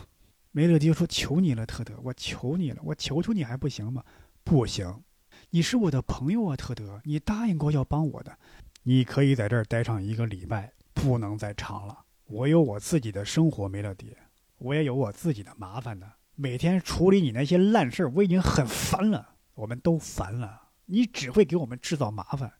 [0.52, 4.04] 梅乐迪说：“求你了，特德，我求你了，我求求你还不行吗？
[4.44, 5.02] 不行，
[5.50, 8.38] 你是我的朋友啊，特德，你答应过要帮我的。
[8.82, 11.98] 你可以在这儿待上一个礼拜，不能再长了。
[12.26, 14.14] 我有我自己的生活，梅乐迪，
[14.58, 16.06] 我也有我自己的麻烦的。
[16.34, 19.36] 每天处理你那些烂事儿，我已经很烦了。
[19.54, 22.52] 我们都烦了，你只会给我们制造麻烦。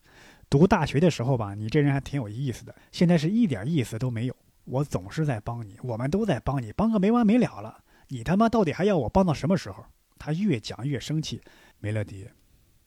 [0.49, 4.35] 读大学的时候吧，你这人还挺有意思的，现在是一点意思都没有。”
[4.69, 7.83] 我总是在帮你，我们都在帮你，帮个没完没了了。
[8.09, 9.85] 你他妈到底还要我帮到什么时候？
[10.19, 11.41] 他越讲越生气。
[11.81, 12.29] 梅乐迪，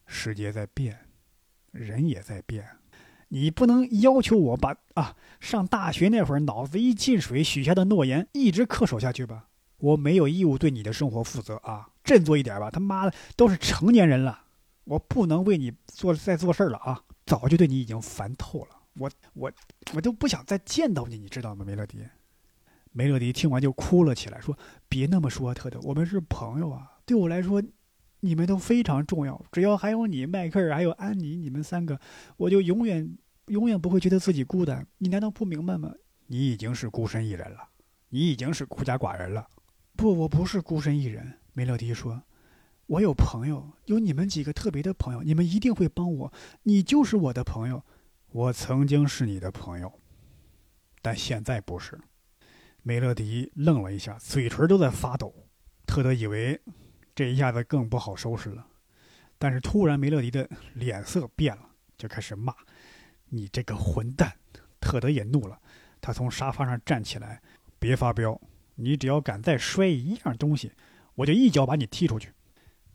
[0.06, 0.98] 世界在变，
[1.70, 2.64] 人也在变，
[3.28, 9.48] 你不能要求我把啊上大学那会儿脑子一进水许下的诺言一直恪守下去吧？
[9.78, 11.88] 我没有义务对你的生活负责啊！
[12.04, 14.44] 振作一点吧，他妈的都是成年人了，
[14.84, 17.02] 我不能为你做再做事了啊！
[17.26, 18.81] 早就对你已经烦透了。
[18.94, 19.52] 我我
[19.94, 21.98] 我都不想再见到你，你知道吗，梅乐迪？
[22.92, 24.54] 梅乐迪听完就哭了起来，说
[24.86, 26.98] ：“别那么说，特特，我们是朋友啊！
[27.06, 27.62] 对我来说，
[28.20, 29.42] 你们都非常重要。
[29.50, 31.98] 只要还有你，迈克尔还有安妮，你们三个，
[32.36, 34.86] 我就永远永远不会觉得自己孤单。
[34.98, 35.90] 你难道不明白吗？
[36.26, 37.66] 你已经是孤身一人了，
[38.10, 39.48] 你已经是孤家寡人了。
[39.96, 42.22] 不，我不是孤身一人。”梅乐迪说
[42.84, 46.32] ：“我有朋友，有你们几个特别的朋友，你们一定会帮我。
[46.64, 47.82] 你就是我的朋友。”
[48.32, 50.00] 我曾经是你的朋友，
[51.02, 52.00] 但现在不是。
[52.82, 55.34] 梅乐迪愣了一下，嘴唇都在发抖。
[55.86, 56.58] 特德以为
[57.14, 58.66] 这一下子更不好收拾了。
[59.38, 61.68] 但是突然梅乐迪的脸色变了，
[61.98, 62.54] 就开始骂
[63.28, 64.34] ：“你这个混蛋！”
[64.80, 65.60] 特德也怒了，
[66.00, 67.42] 他从沙发上站起来
[67.78, 68.40] ：“别发飙！
[68.76, 70.72] 你只要敢再摔一样东西，
[71.16, 72.32] 我就一脚把你踢出去！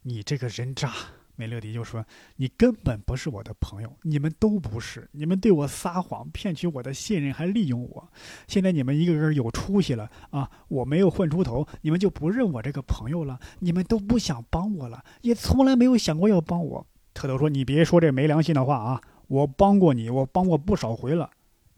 [0.01, 0.91] 你这个人渣！”
[1.39, 2.03] 梅乐迪就说
[2.37, 5.07] ：“你根本不是我的朋友，你们都不是。
[5.11, 8.11] 你们对我撒谎，骗取我的信任，还利用我。
[8.47, 10.49] 现在你们一个个有出息了啊！
[10.67, 13.39] 我没有混出头，你们就不认我这个朋友了。
[13.59, 19.01] 你们都不想帮我了，也从来没有想过要帮我。”特德说：“你别说这没良心的话啊！
[19.27, 21.29] 我帮过你，我帮过不少回了。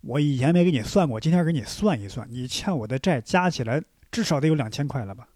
[0.02, 5.28] 我以前没给你算过，今天给你算一算，你欠我的债加起来至少得有两千块了吧？”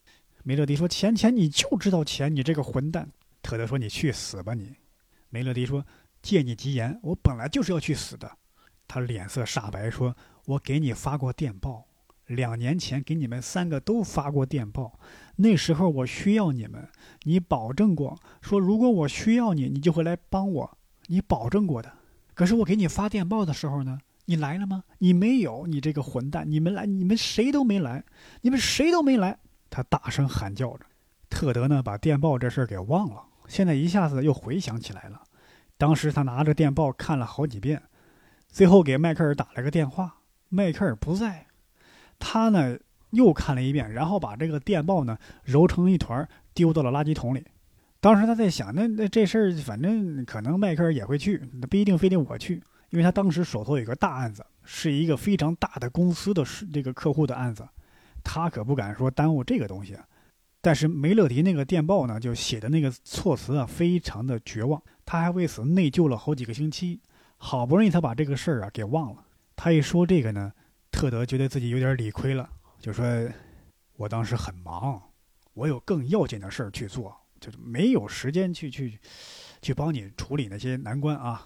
[0.43, 3.09] 梅乐迪说：“钱钱，你就知道钱，你这个混蛋！”
[3.43, 4.73] 特德说：“你去死吧你！”
[5.29, 5.85] 梅乐迪说
[6.23, 8.31] ：“借你吉言，我本来就是要去死的。”
[8.87, 11.85] 他脸色煞白，说：“我给你发过电报，
[12.27, 14.99] 两年前给你们三个都发过电报。
[15.35, 16.87] 那时候我需要你们，
[17.23, 20.77] 你保证过，说如果我需要你，你就会来帮我，
[21.07, 21.91] 你保证过的。
[22.33, 24.83] 可是我给你发电报的时候呢，你来了吗？
[24.99, 26.49] 你没有，你这个混蛋！
[26.49, 28.03] 你们来，你们谁都没来，
[28.41, 29.37] 你们谁都没来！”
[29.69, 30.85] 他大声喊叫着。
[31.29, 33.25] 特德呢，把电报这事儿给忘了。
[33.53, 35.21] 现在一下子又回想起来了，
[35.77, 37.79] 当时他拿着电报看了好几遍，
[38.47, 40.11] 最后给迈克尔打了个电话，
[40.49, 41.45] 迈克尔不在，
[42.17, 42.75] 他呢
[43.11, 47.45] 又看了一遍，然后把这个电报呢揉成一团丢到了垃圾桶里。
[47.99, 52.55] 当时他在想，那那这事儿反正可能迈克尔也会去，那不一定非得我去，
[52.89, 57.63] 因为他当时手头有个大案子，是一个非常大的公司的这个客户的案子，
[58.23, 59.95] 他可不敢说耽误这个东西。
[60.65, 64.81] 但是梅勒迪那个电报呢，就写的那个措辞啊，非常的绝望。
[65.05, 67.01] 他还为此内疚了好几个星期，
[67.35, 69.25] 好不容易他把这个事儿啊给忘了。
[69.57, 70.53] 他一说这个呢，
[70.89, 72.49] 特德觉得自己有点理亏了，
[72.79, 73.05] 就说
[73.97, 75.03] ：“我当时很忙，
[75.53, 78.97] 我有更要紧的事儿去做，就是没有时间去去
[79.61, 81.45] 去帮你处理那些难关啊。”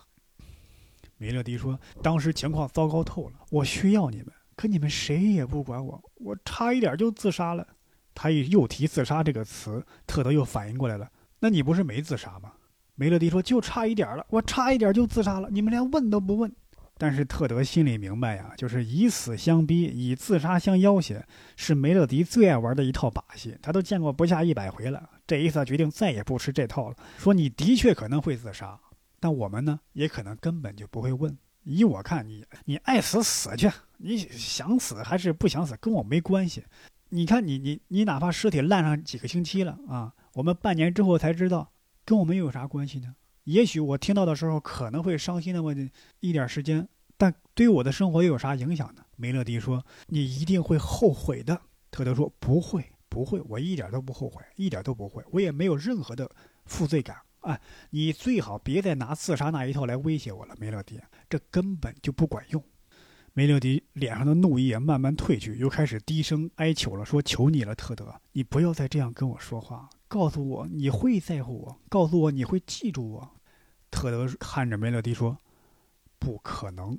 [1.17, 7.67] 梅勒迪说：“当时情况糟糕透了，我需要你们，可你们谁也不管我，我差一点就自杀了。”
[8.19, 11.07] 他一又提自杀这个词，特德又反应过来了。
[11.39, 12.53] 那你不是没自杀吗？
[12.95, 16.51] 梅勒迪说：“就差一点了，我差一点就自杀了，你们连问都不问。”
[16.97, 21.23] 但是特德心里明白呀，就是以死相逼，以自杀相要挟，
[21.55, 23.55] 是梅勒迪最爱玩的一套把戏。
[23.61, 26.95] 他都见过不下一百回了，这一次他决定再也不吃这套了。
[27.19, 28.79] 说你的确可能会自杀，
[29.19, 31.37] 但我们呢，也可能根本就不会问。
[31.65, 36.63] 依我看，你你爱死死去，你想死还是不想死，跟我没关系。
[37.09, 41.71] 你看，你你你，哪怕尸体烂上几个星期了啊，我们半年之后才知道，
[42.03, 43.15] 跟我们又有啥关系呢？
[43.45, 45.73] 也许我听到的时候可能会伤心那么
[46.19, 49.03] 一点时间，但对我的生活又有啥影响呢？
[49.15, 56.29] 梅乐迪说：“你一定会后悔的。”特德说：“不会，不会，我一点都不后悔，一点都不会，我也没有任何的
[56.65, 57.17] 负罪感。
[57.41, 57.59] 哎，
[57.91, 62.61] 你最好别再拿自杀那一套来威胁我了，梅乐迪，这根本就不管用。”
[63.37, 69.87] 梅乐迪脸上的怒意也慢慢褪去，又开始低声哀求了，说：“求你了，特德，你不要再这样跟我说话。
[70.07, 73.29] 告诉我你会在乎我，告诉我你会记住我。”
[73.91, 75.37] 特德看着梅乐迪说
[76.17, 76.97] ：“不可能。”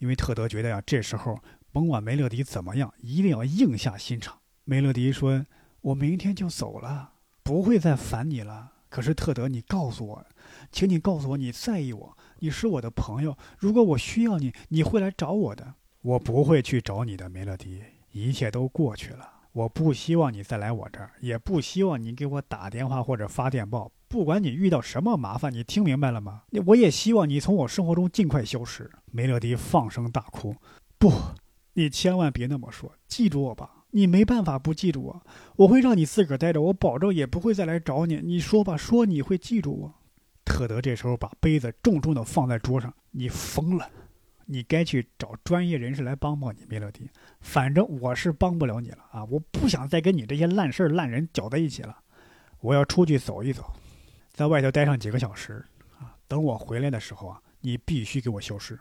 [0.00, 1.38] 因为特德觉得呀，这时候
[1.72, 4.38] 甭管梅乐迪怎么样，一定要硬下心肠。
[4.64, 5.44] 梅乐迪说
[5.82, 8.72] ：“我明天就走了，不会再烦你了。
[8.88, 10.26] 可是特德，你告诉我，
[10.72, 15.74] 请你告诉我你在意我。”你是我的朋友，如果我需要你，你会来找我的。
[16.02, 17.82] 我不会去找你的，梅乐迪。
[18.12, 23.92] 一切都过去了，我不希望你再来我这儿，也不希望你给我打电话或者发电报。
[24.08, 26.42] 不管你遇到什么麻烦，你听明白了吗？
[26.66, 28.90] 我也希望你从我生活中尽快消失。
[29.12, 30.56] 梅乐迪放声大哭。
[30.98, 31.12] 不，
[31.74, 32.92] 你千万别那么说。
[33.06, 35.22] 记住我吧，你没办法不记住我。
[35.56, 38.16] 我会让你自个儿待着，我保证也不会再来找你。
[38.16, 39.94] 你说吧，说你会记住我。
[40.50, 42.92] 特德这时候把杯子重重的放在桌上。
[43.12, 43.88] 你疯了！
[44.46, 47.08] 你该去找专业人士来帮帮你，梅勒迪。
[47.40, 49.24] 反正我是帮不了你了啊！
[49.26, 51.96] 我不想再跟你这些烂事儿、烂人搅在一起了。
[52.58, 53.72] 我要出去走一走，
[54.32, 55.64] 在外头待上几个小时
[56.00, 56.16] 啊！
[56.26, 58.76] 等我回来的时候啊，你必须给我消失。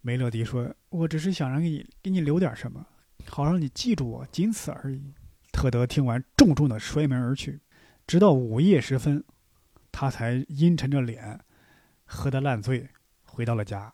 [0.00, 2.84] 梅乐迪说：“我只是想让你给你留点什么，
[3.28, 5.00] 好让你记住我，仅此而已。”
[5.52, 7.60] 特德听完，重重的摔门而去。
[8.08, 9.22] 直到午夜时分。
[9.92, 11.38] 他才阴沉着脸，
[12.04, 12.88] 喝得烂醉，
[13.24, 13.92] 回到了家。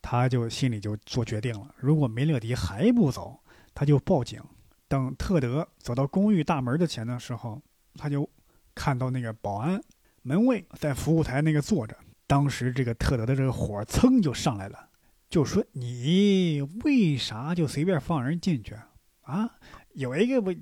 [0.00, 3.40] 他就心里就做决定了：如果梅乐迪还不走，
[3.74, 4.40] 他就报警。
[4.88, 7.60] 等特德走到公寓大门的前的时候，
[7.94, 8.30] 他就
[8.72, 9.82] 看到那个保安
[10.22, 11.96] 门卫在服务台那个坐着。
[12.28, 14.88] 当时这个特德的这个火噌就上来了，
[15.28, 18.76] 就说：“你为啥就随便放人进去
[19.22, 19.50] 啊？
[19.94, 20.52] 有一个不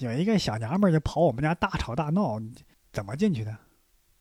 [0.00, 2.38] 有一个小娘们就跑我们家大吵大闹，
[2.92, 3.56] 怎么进去的？”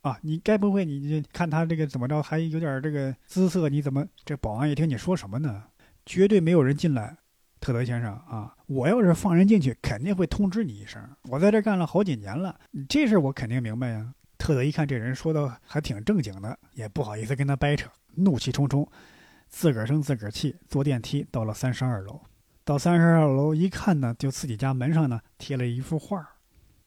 [0.01, 3.69] 啊，你该不会你这看他这个怎么着，还有点这个姿色？
[3.69, 5.63] 你怎么这保安一听你说什么呢？
[6.05, 7.15] 绝对没有人进来，
[7.59, 8.55] 特德先生啊！
[8.65, 10.99] 我要是放人进去，肯定会通知你一声。
[11.29, 12.59] 我在这干了好几年了，
[12.89, 14.11] 这事我肯定明白呀。
[14.39, 18.89] 特德一看这人说的还挺正经的，也不好意思跟他掰扯，怒气冲冲，
[19.47, 22.19] 自个儿生自个儿气，坐电梯到了三十二楼。
[22.63, 26.27] 到三十二楼一看呢，就自己家门上呢贴了一幅画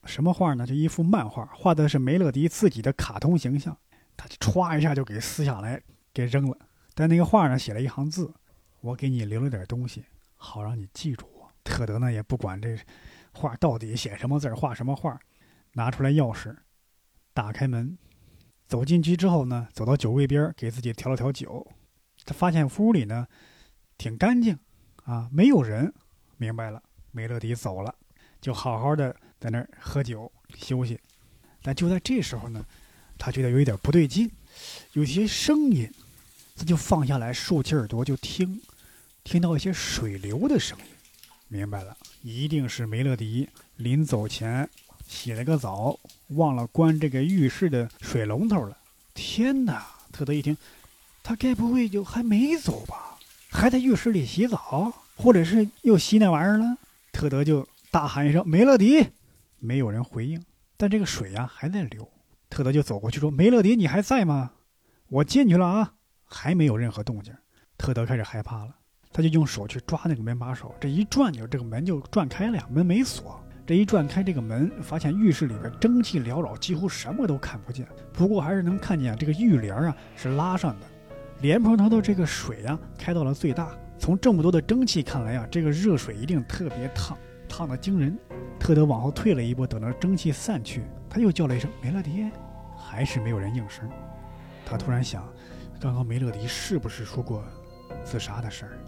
[0.06, 0.66] 什么画呢？
[0.66, 3.76] 就一幅漫画，画的是梅乐迪自己的卡通形象。
[4.16, 6.56] 他就歘一下就给撕下来，给扔了。
[6.94, 8.32] 但那个画上写了一行字
[8.80, 10.04] ：“我给你留了点东西，
[10.36, 12.78] 好让你记住我。”特德呢也不管这
[13.32, 15.18] 画到底写什么字画什么画，
[15.72, 16.54] 拿出来钥匙，
[17.32, 17.98] 打开门，
[18.68, 21.66] 走进去之后呢，走到酒柜边给自己调了调酒。
[22.24, 23.26] 他发现屋里呢
[23.98, 24.56] 挺干净
[25.04, 25.92] 啊，没有人。
[26.36, 27.94] 明白了，梅乐迪走了，
[28.40, 29.16] 就好好的。
[29.44, 30.98] 在那儿喝酒休息，
[31.62, 32.64] 但就在这时候呢，
[33.18, 34.30] 他觉得有一点不对劲，
[34.94, 35.86] 有些声音，
[36.56, 38.58] 他就放下来，竖起耳朵就听，
[39.22, 40.84] 听到一些水流的声音，
[41.48, 44.66] 明白了，一定是梅乐迪临走前
[45.06, 48.74] 洗了个澡，忘了关这个浴室的水龙头了。
[49.12, 49.86] 天哪！
[50.10, 50.56] 特德一听，
[51.22, 53.18] 他该不会就还没走吧？
[53.50, 56.78] 还在浴室里洗澡，或者是又洗那玩意儿了？
[57.12, 59.06] 特德就大喊一声：“梅乐迪！”
[59.64, 60.40] 没有人回应，
[60.76, 62.06] 但这个水呀还在流。
[62.50, 64.52] 特德就走过去说：“梅乐迪，你还在吗？
[65.08, 67.34] 我进去了啊，还没有任何动静。”
[67.78, 68.76] 特德开始害怕了，
[69.10, 73.40] 他就用手去抓那个门把手，这一转就这个门就转开了呀，门没锁。
[73.66, 77.88] 这一转开这个门，发现浴室里边蒸汽缭绕，几乎什么都看不见。
[78.12, 80.86] 不过还是能看见这个浴帘啊是拉上的，
[81.40, 83.74] 莲蓬头的这个水呀开到了最大。
[83.98, 87.16] 从这么多的蒸汽看来呀，这个热水一定特别烫，
[87.56, 88.18] 烫的惊人。
[88.58, 92.28] 特德往后退了一步，等着蒸汽散去，他又叫了一声“梅乐迪”，
[92.76, 93.88] 还是没有人应声。
[94.66, 95.24] 他突然想，
[95.78, 97.44] 刚刚梅乐迪是不是说过
[98.04, 98.78] 自杀的事儿？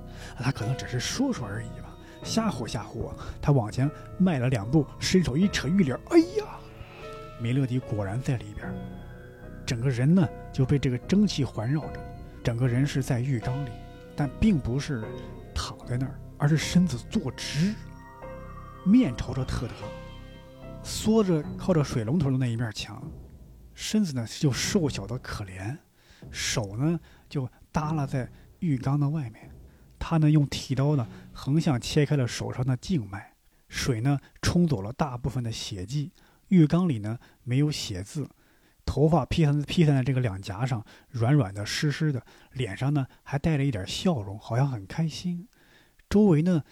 [0.43, 3.15] 他可能只是说说而已吧，吓唬吓唬我。
[3.41, 6.59] 他往前迈了两步，伸手一扯浴帘，哎呀，
[7.41, 8.67] 梅乐迪果然在里边，
[9.65, 12.01] 整个人呢就被这个蒸汽环绕着，
[12.43, 13.71] 整个人是在浴缸里，
[14.17, 15.05] 但并不是
[15.55, 17.73] 躺在那儿，而是身子坐直。
[18.87, 19.75] 面朝着特德，
[20.85, 23.03] 缩着靠着水龙头的那一面墙，
[23.75, 25.77] 身子呢就瘦小的可怜，
[26.31, 29.51] 手呢就耷拉在浴缸的外面。
[29.99, 33.35] 他呢用剃刀呢横向切开了手上的静脉，
[33.69, 36.13] 水呢冲走了大部分的血迹。
[36.51, 38.29] 浴缸里呢没有血渍，
[38.85, 45.49] 头发披散披散在这个两颊上，软软的湿湿的，脸上呢还带着一点笑容，好像很开心。
[46.09, 46.63] 周围呢。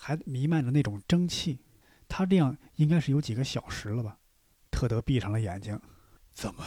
[0.00, 1.58] 还弥漫着那种蒸汽，
[2.08, 4.16] 他这样应该是有几个小时了吧？
[4.70, 5.78] 特德闭上了眼睛，
[6.32, 6.64] 怎么，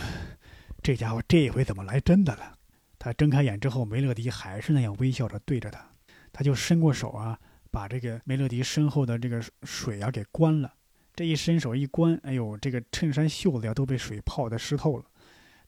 [0.84, 2.58] 这家伙这一回怎么来真的了？
[3.00, 5.90] 他睁开眼之后，梅乐迪还是那样微笑着对着他，
[6.34, 7.40] 他就伸过手啊，
[7.72, 10.74] 把这个梅乐迪身后的这个水啊给关了。
[11.16, 15.06] 这一伸手一关，哎呦，这个衬衫袖子呀都被水泡的湿透了。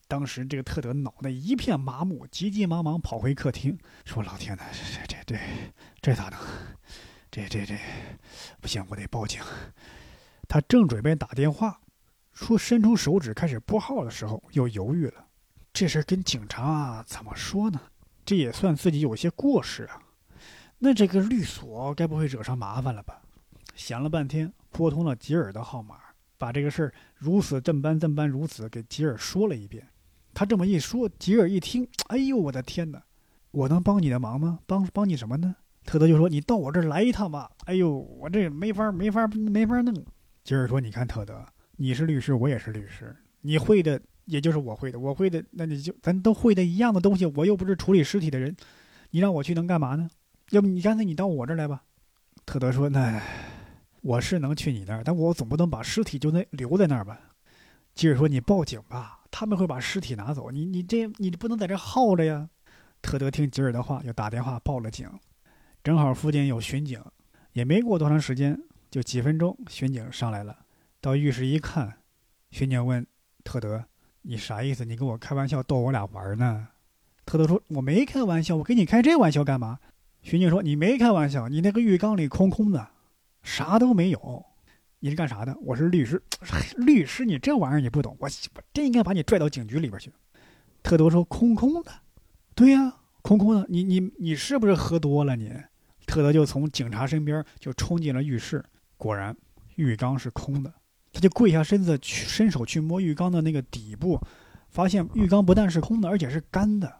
[0.06, 5.40] 当时这个特德脑袋一片麻木，急急忙忙跑回客厅，说：“老天呐，这这这
[6.02, 6.38] 这咋弄？”
[7.34, 7.76] 这这这，
[8.60, 9.42] 不行，我得报警。
[10.46, 11.80] 他正准备打电话，
[12.32, 15.26] 说伸出手指开始拨号的时候，又犹豫了。
[15.72, 17.80] 这事跟警察怎么说呢？
[18.24, 20.00] 这也算自己有些过失啊。
[20.78, 23.20] 那这个律所该不会惹上麻烦了吧？
[23.74, 25.96] 想了半天，拨通了吉尔的号码，
[26.38, 29.84] 把这个事儿如此这般这般如此给吉尔说了一遍。
[30.32, 33.02] 他这么一说，吉尔一听，哎呦，我的天哪！
[33.50, 34.60] 我能帮你的忙吗？
[34.66, 35.56] 帮帮你什么呢？
[35.84, 39.94] 特德就说：“你到我这儿来一趟吧。”哎呦，我这没法没法没法弄。
[40.42, 41.44] 吉尔说：“你看，特德，
[41.76, 47.26] 你是律师，我也是律师，你会的也就是我会的，我会的那你就咱都会的一样的东西。
[47.26, 48.54] 我又不是处理尸体的人，
[49.10, 50.08] 你让我去能干嘛呢？
[50.50, 51.82] 要不你干脆你到我这儿来吧。”
[52.46, 53.22] 特德说：“那
[54.02, 57.18] 我是能去你那儿，但我总不能把尸体就那留在那儿吧？”
[57.94, 60.50] 吉尔说：“你报警吧，他们会把尸体拿走。
[60.50, 62.48] 你你这你不能在这耗着呀。”
[63.00, 65.08] 特德听吉尔的话，就打电话报了警。
[65.84, 66.98] 正好附近有巡警，
[67.52, 68.58] 也没过多长时间，
[68.90, 70.56] 就几分钟，巡警上来了。
[70.98, 71.98] 到浴室一看，
[72.50, 73.06] 巡警问
[73.44, 73.84] 特德
[74.24, 74.82] ：“你啥意思？
[74.86, 76.68] 你跟我开玩笑，逗我俩玩呢？”
[77.26, 79.78] 特德说：“我没开玩笑，我跟你开这玩笑干嘛？”
[80.24, 82.88] 巡警说：“你没开玩笑，你那个浴缸里空空的，
[83.42, 84.42] 啥都没有。
[85.00, 85.54] 你是干啥的？
[85.60, 86.22] 我是律师。
[86.78, 90.10] 律师，你这玩意儿你不懂，我我真应该把你拽到警局里边去。”
[90.82, 91.92] 特德说：“空空的，
[92.54, 93.66] 对呀，空空的。
[93.68, 95.36] 你你你是不是喝多了？
[95.36, 95.52] 你？”
[96.06, 98.64] 特德就从警察身边就冲进了浴室，
[98.96, 99.36] 果然
[99.76, 100.72] 浴缸是空的。
[101.12, 104.20] 他就跪下身子去伸手去摸浴缸的那个底部，
[104.68, 106.92] 发现浴缸不但是空的，而且是干的，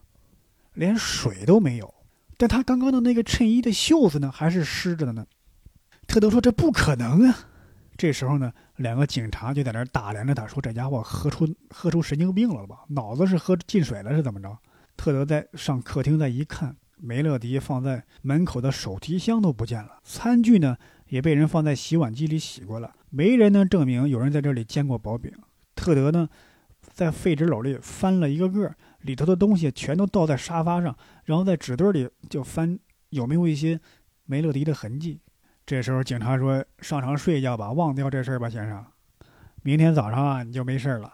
[0.75, 1.93] 连水都没有。
[2.37, 5.27] 但他刚刚的那个衬衣的袖子呢，还是湿着的呢。
[6.07, 7.39] 特德说：“这不可能啊！”
[7.97, 12.85] 这时候呢，两个警察就在那打量着他，说：“这家伙喝出喝出神经病了吧？
[12.89, 14.57] 脑子是喝进水了是怎么着？”
[14.97, 20.77] 特德在上客厅再一看，梅乐迪放在门口的手提箱都不见了，餐具呢
[21.09, 25.33] 也被人放在洗碗机里洗过了，没人能证明有人在这里煎过薄饼。
[25.75, 26.29] 特德呢，
[26.81, 32.79] 在废纸篓里翻了一个个，里头的东西全都倒在沙发上，然后在纸堆里就翻
[33.11, 33.79] 有没有一些
[34.25, 35.21] 梅乐迪的痕迹。
[35.67, 38.85] 这时候警察说：“上床睡一觉吧，忘掉这事儿吧，先生。
[39.63, 41.13] 明天早上啊，你就没事了。”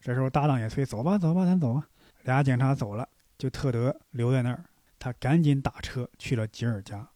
[0.00, 1.86] 这时候搭档也催：“走吧，走吧，咱走吧。”
[2.24, 3.08] 俩警察走了，
[3.38, 4.64] 就特德留在那儿。
[5.04, 7.10] 他赶紧打车去了吉尔家。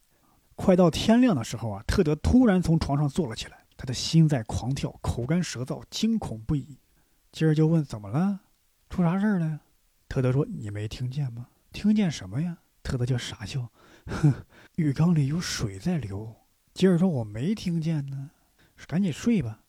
[0.55, 6.77] 快到天亮的时候啊，特德突然从床上坐了起来，他的心在狂跳，口干舌燥，惊恐不已。
[7.33, 8.41] 吉尔就问：“怎么了？
[8.91, 9.61] 出啥事儿了？”
[10.07, 11.49] 特德说：“你没听见吗？
[11.73, 13.71] 听见什么呀？”特德就傻笑。
[14.05, 14.35] 哼，
[14.77, 16.37] 浴缸里有水在流。
[16.75, 18.33] 吉尔说：“我没听见呢，
[18.87, 19.61] 赶紧睡吧。”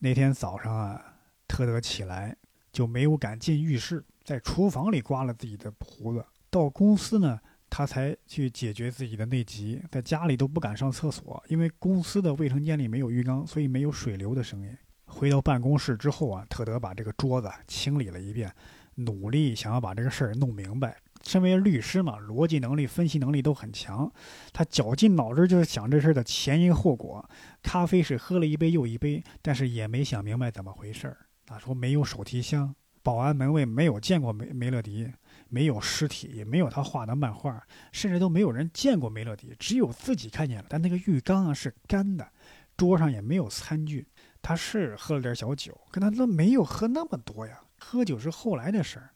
[0.00, 1.16] 那天早上啊，
[1.46, 2.34] 特德起来
[2.72, 6.24] 就没有敢进浴室，在厨房里刮了自己的胡子。
[6.50, 7.38] 到公司呢，
[7.70, 9.80] 他才去解决自己的内急。
[9.90, 14.76] 在家里都不敢上厕所，因为公司的卫生间里没有浴缸，所以没有水流的声音。
[15.06, 18.52] 回到办公室之后啊，特德把这个桌子清理了一遍，
[18.96, 20.96] 努力想要把这个事儿弄明白。
[21.24, 24.10] 身为律师嘛，逻辑能力、分析能力都很强。
[24.52, 27.28] 他绞尽脑汁就是想这事儿的前因后果。
[27.62, 31.16] 咖啡是喝了一杯又一杯，但是也没想明白怎么回事儿。
[31.44, 35.10] 他说没有手提箱，保安门卫没有见过梅梅乐迪，
[35.48, 40.66] 没有尸体，也没有他画的漫画，甚至都没有人见过梅乐迪，只有自己看见了。
[40.68, 42.30] 但那个浴缸啊是干的，
[42.76, 44.06] 桌上也没有餐具。
[44.40, 47.60] 他是喝了点小酒，可他都没有喝那么多呀。
[47.78, 49.10] 喝酒是后来的事儿。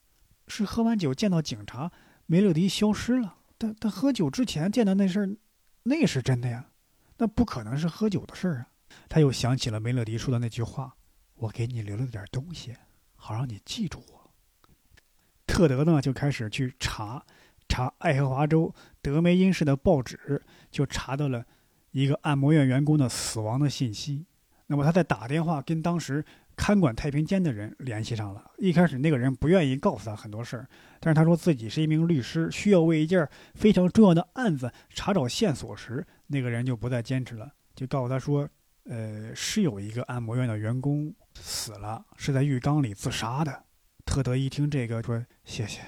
[0.49, 1.91] 是喝完酒见到警察，
[2.27, 3.37] 梅乐迪消失了。
[3.57, 5.37] 但但喝酒之前见到那事儿，
[5.85, 6.71] 那是真的呀，
[7.19, 8.67] 那不可能是喝酒的事儿啊。
[9.09, 10.95] 他又想起了梅乐迪说的那句话
[11.37, 12.75] ：“我给你留了点东西，
[13.15, 14.22] 好让你记住我。”
[15.53, 17.23] 特德呢就开始去查，
[17.69, 20.41] 查爱荷华州德梅因市的报纸，
[20.71, 21.45] 就查到了
[21.91, 24.25] 一个按摩院员工的死亡的信息。
[24.69, 26.25] 那么他在打电话跟当时。
[26.55, 30.69] 看管太平间的人联系上了，一开始那个人不愿意告诉他很多事儿，
[31.01, 38.47] 但是他说自己是一名律师，需要为一件非常重要的案子查找线索时，那个人就不再坚持了，就告诉他说，
[38.85, 43.65] 呃，是有一个按摩院的员工死了，是在浴缸里自杀的。
[44.05, 45.81] 特德一听这个说谢谢，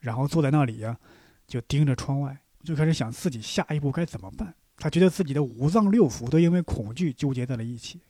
[0.00, 0.98] 然后坐在那里呀，
[1.46, 4.54] 就盯着窗外，就开始想自己下一步该怎么办。
[4.76, 8.00] 他觉得自己的五脏六腑都因为恐惧纠结在了一起。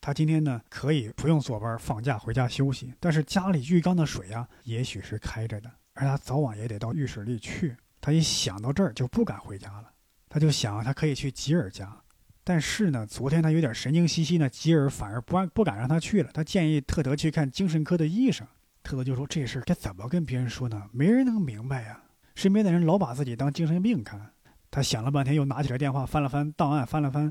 [0.00, 2.92] 他今天呢可以不用坐班，放假回家休息。
[3.00, 7.76] 但是家里浴缸的水啊，也许是开着的，而他早晚也得到浴室里去。
[8.00, 9.90] 他一想到这儿就不敢回家了。
[10.28, 12.02] 他就想他可以去吉尔家，
[12.44, 16.30] 但是呢，昨天他有点神经兮兮呢，吉尔反而不不敢让他去了。
[16.32, 18.46] 他建议特德去看精神科的医生。
[18.88, 20.88] 特德就说这事儿该怎么跟别人说呢？
[20.92, 22.00] 没人能明白呀。
[22.34, 24.32] 身边的人老把自己当精神病看。
[24.70, 27.30] 他想了半天，又拿起了电话，翻了翻档案，翻了翻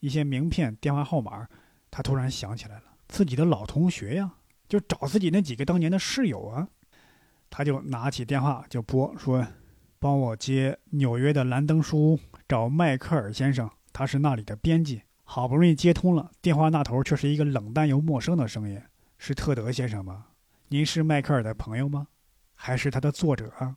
[0.00, 1.48] 一些名片、电话号码。
[1.90, 4.30] 他突然想起来了，自己的老同学呀，
[4.68, 6.68] 就找自己那几个当年的室友啊。
[7.48, 9.46] 他就拿起电话就拨，说
[9.98, 18.78] ：“帮我接纽约的兰登书屋，找迈克尔先生，他是那里的编辑。”好不容易接通了，电话那头却是一个冷淡又陌生的声音
[19.16, 20.26] ：“是特德先生吗？
[20.70, 22.08] 您是迈克尔的朋友吗？
[22.54, 23.76] 还是他的作者？”啊？”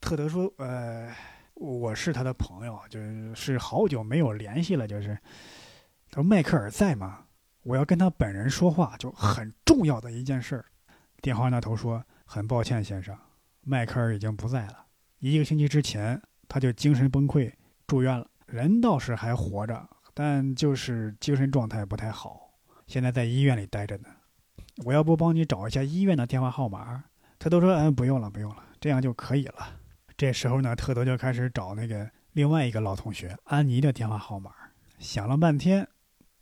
[0.00, 1.12] 特德说：“呃，
[1.54, 5.18] 我是他的朋友，就是是好久没有联系了，就是。”
[6.10, 7.24] 他说：“迈克尔在吗？
[7.64, 10.64] 我要跟他本人说话，就很重要的一件事儿。”
[11.20, 13.18] 电话那头说：“很抱歉，先生，
[13.62, 14.86] 迈克尔已经不在了。
[15.18, 17.52] 一个星期之前，他就精神崩溃
[17.88, 18.30] 住院了。
[18.46, 22.52] 人倒是还活着，但就是精神状态不太好，
[22.86, 24.08] 现在在医院里待着呢。
[24.84, 27.04] 我要不帮你找一下医院的电话号码？”
[27.38, 29.76] 他都说：“嗯，不用了，不用了，这样就可以了。”
[30.16, 34.50] 这时候呢，特德就开始找那个另外一个老同学安妮的电话号码，
[34.98, 35.86] 想了半天。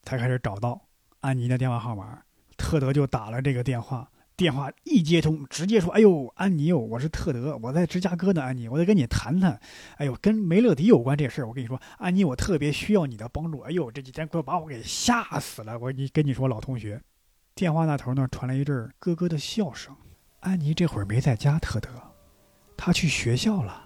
[0.03, 0.81] 才开始找到
[1.19, 2.23] 安妮的电话号码，
[2.57, 4.09] 特德就打了这个电话。
[4.37, 9.59] 电话一接通，直接说：“哎呦，安妮哟，我是特德，我在芝加哥呢，安妮，我得跟你谈谈。
[9.97, 13.59] 哎呦，跟梅乐迪有关这事儿，我跟你说，安妮，我特别需要你的帮助。
[13.63, 15.77] 哎呦，这几天快把我给吓死了。
[15.77, 17.03] 我你跟你说，老同学，
[17.57, 19.97] 电话那头呢传来一阵咯咯的笑声。
[20.41, 21.89] 安妮这会儿没在家，特德，
[22.77, 23.81] 她去学校了，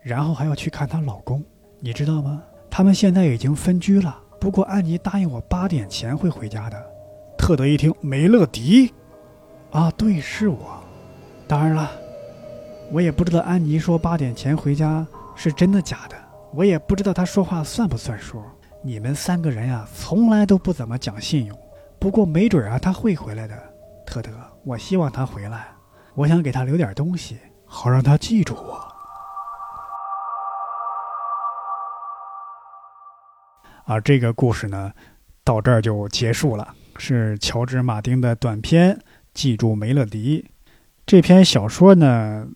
[0.00, 1.44] 然后还要去看她老公，
[1.80, 2.42] 你知道吗？
[2.70, 6.82] 他们现在已经分居了。”不过安妮答应我八点前会回家的。
[7.36, 8.90] 特德一听梅乐迪，
[9.70, 10.82] 啊，对，是我。
[11.46, 11.90] 当然了，
[12.90, 15.06] 我也不知道安妮说八点前回家
[15.36, 16.16] 是真的假的，
[16.54, 18.42] 我也不知道她说话算不算数。
[18.80, 21.58] 你们三个人呀，从来都不怎么讲信用。
[22.00, 23.54] 不过没准啊，他会回来的，
[24.06, 24.30] 特德。
[24.64, 25.68] 我希望他回来，
[26.14, 28.80] 我想给他留点东西，好让他记住我。
[33.84, 34.90] 啊这个故事呢，
[35.44, 38.96] 到这儿就结束了，是乔治·马丁的短篇
[39.34, 40.42] 《记住梅勒迪》。
[41.04, 42.48] 这篇小说呢，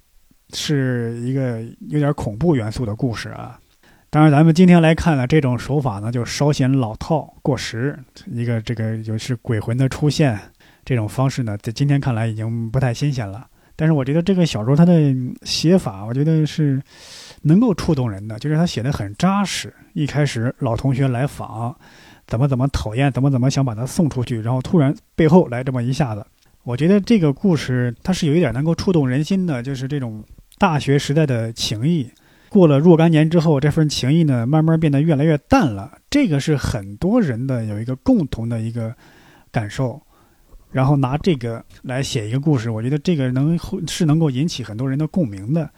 [0.55, 3.61] 是一个有点恐怖元素的故事啊。
[4.15, 7.99] 当然，咱们今天来看呢，这种手法呢就稍显老套、过时。
[8.27, 10.39] 一个这个就是鬼魂的出现，
[10.85, 13.45] 这种方式呢，在今天看来已经不太新鲜了。
[13.75, 15.13] 但是我觉得这个小说它的
[15.43, 16.81] 写法，我觉得是
[17.43, 19.75] 能够触动人的，就是他写的很扎实。
[19.95, 21.75] 一开始老同学来访，
[22.29, 26.25] 怎么怎么讨厌，怎么怎么想把他送出去，然后突然背后来这么一下子，
[26.63, 30.23] 我觉得这个故事它是有一点能够触动人心的，就是这种
[30.57, 32.09] 大学时代的情谊。
[32.55, 35.99] 过了若干年之后，这份情谊呢，慢慢变得越来越淡了。
[36.09, 38.95] 这个是很多人的有一个共同的一个
[39.51, 40.01] 感受。
[40.71, 45.69] 然后拿这个来写一个故事，我觉得这个能是能够引起很多人的共鸣的。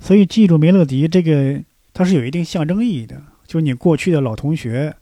[0.00, 1.62] 所以记住梅乐迪这个，
[1.92, 3.20] 它是有一定象征意义的。
[3.46, 4.94] 就你过去的老同学，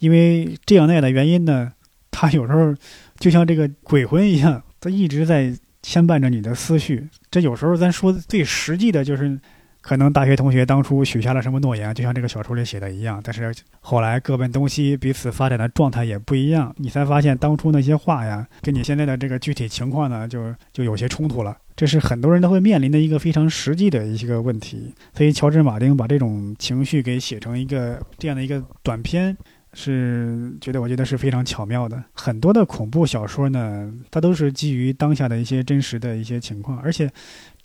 [0.00, 1.70] 因为这样那样的原因呢，
[2.10, 2.74] 他有时候
[3.20, 7.06] 就像这个鬼魂一样，他一直在牵绊着你的思绪。
[7.30, 9.38] 这有时候咱说最实际的就是。
[9.84, 21.54] 可能大学同学当初许下了什么诺言，就像这个小说里写的一样，但是后来各奔东西，彼此发展的状态也不一样，你才发现当初那些话呀，跟你现在的这个具体情况呢，就就有些冲突了。
[21.76, 24.94] 这是很多人都会面临的一个非常实际的一个问题。
[25.12, 29.36] 所以乔治·马丁把这种情绪给写成一个这样的一个短篇，
[29.74, 32.02] 是觉得我觉得是非常巧妙的。
[32.14, 37.10] 很多的恐怖小说呢，它都是基于当下的一些真实的一些情况，而且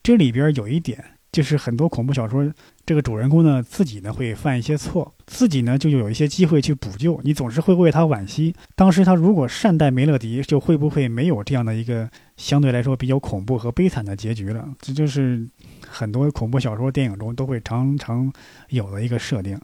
[0.03, 1.01] 这里边有一点。
[1.31, 2.51] 就是很多恐怖小说，
[2.85, 8.55] 这个主人公呢自己呢会犯一些错，自己呢就有一些机会去补救，你总是会为他惋惜。
[8.75, 14.67] 当时他如果善待梅乐迪，就会不会没有这样的一个相对来说比较恐怖和悲惨的结局了？
[14.79, 15.47] 这就是
[15.87, 18.31] 很多恐怖小说电影中都会常常
[18.69, 19.59] 有的一个设定。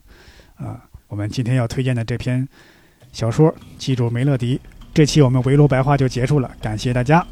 [0.56, 2.48] 啊，我们今天要推荐的这篇
[3.12, 4.62] 小说，记住梅乐迪。
[4.94, 7.26] 这期我们围炉白话就结束了，感谢大家。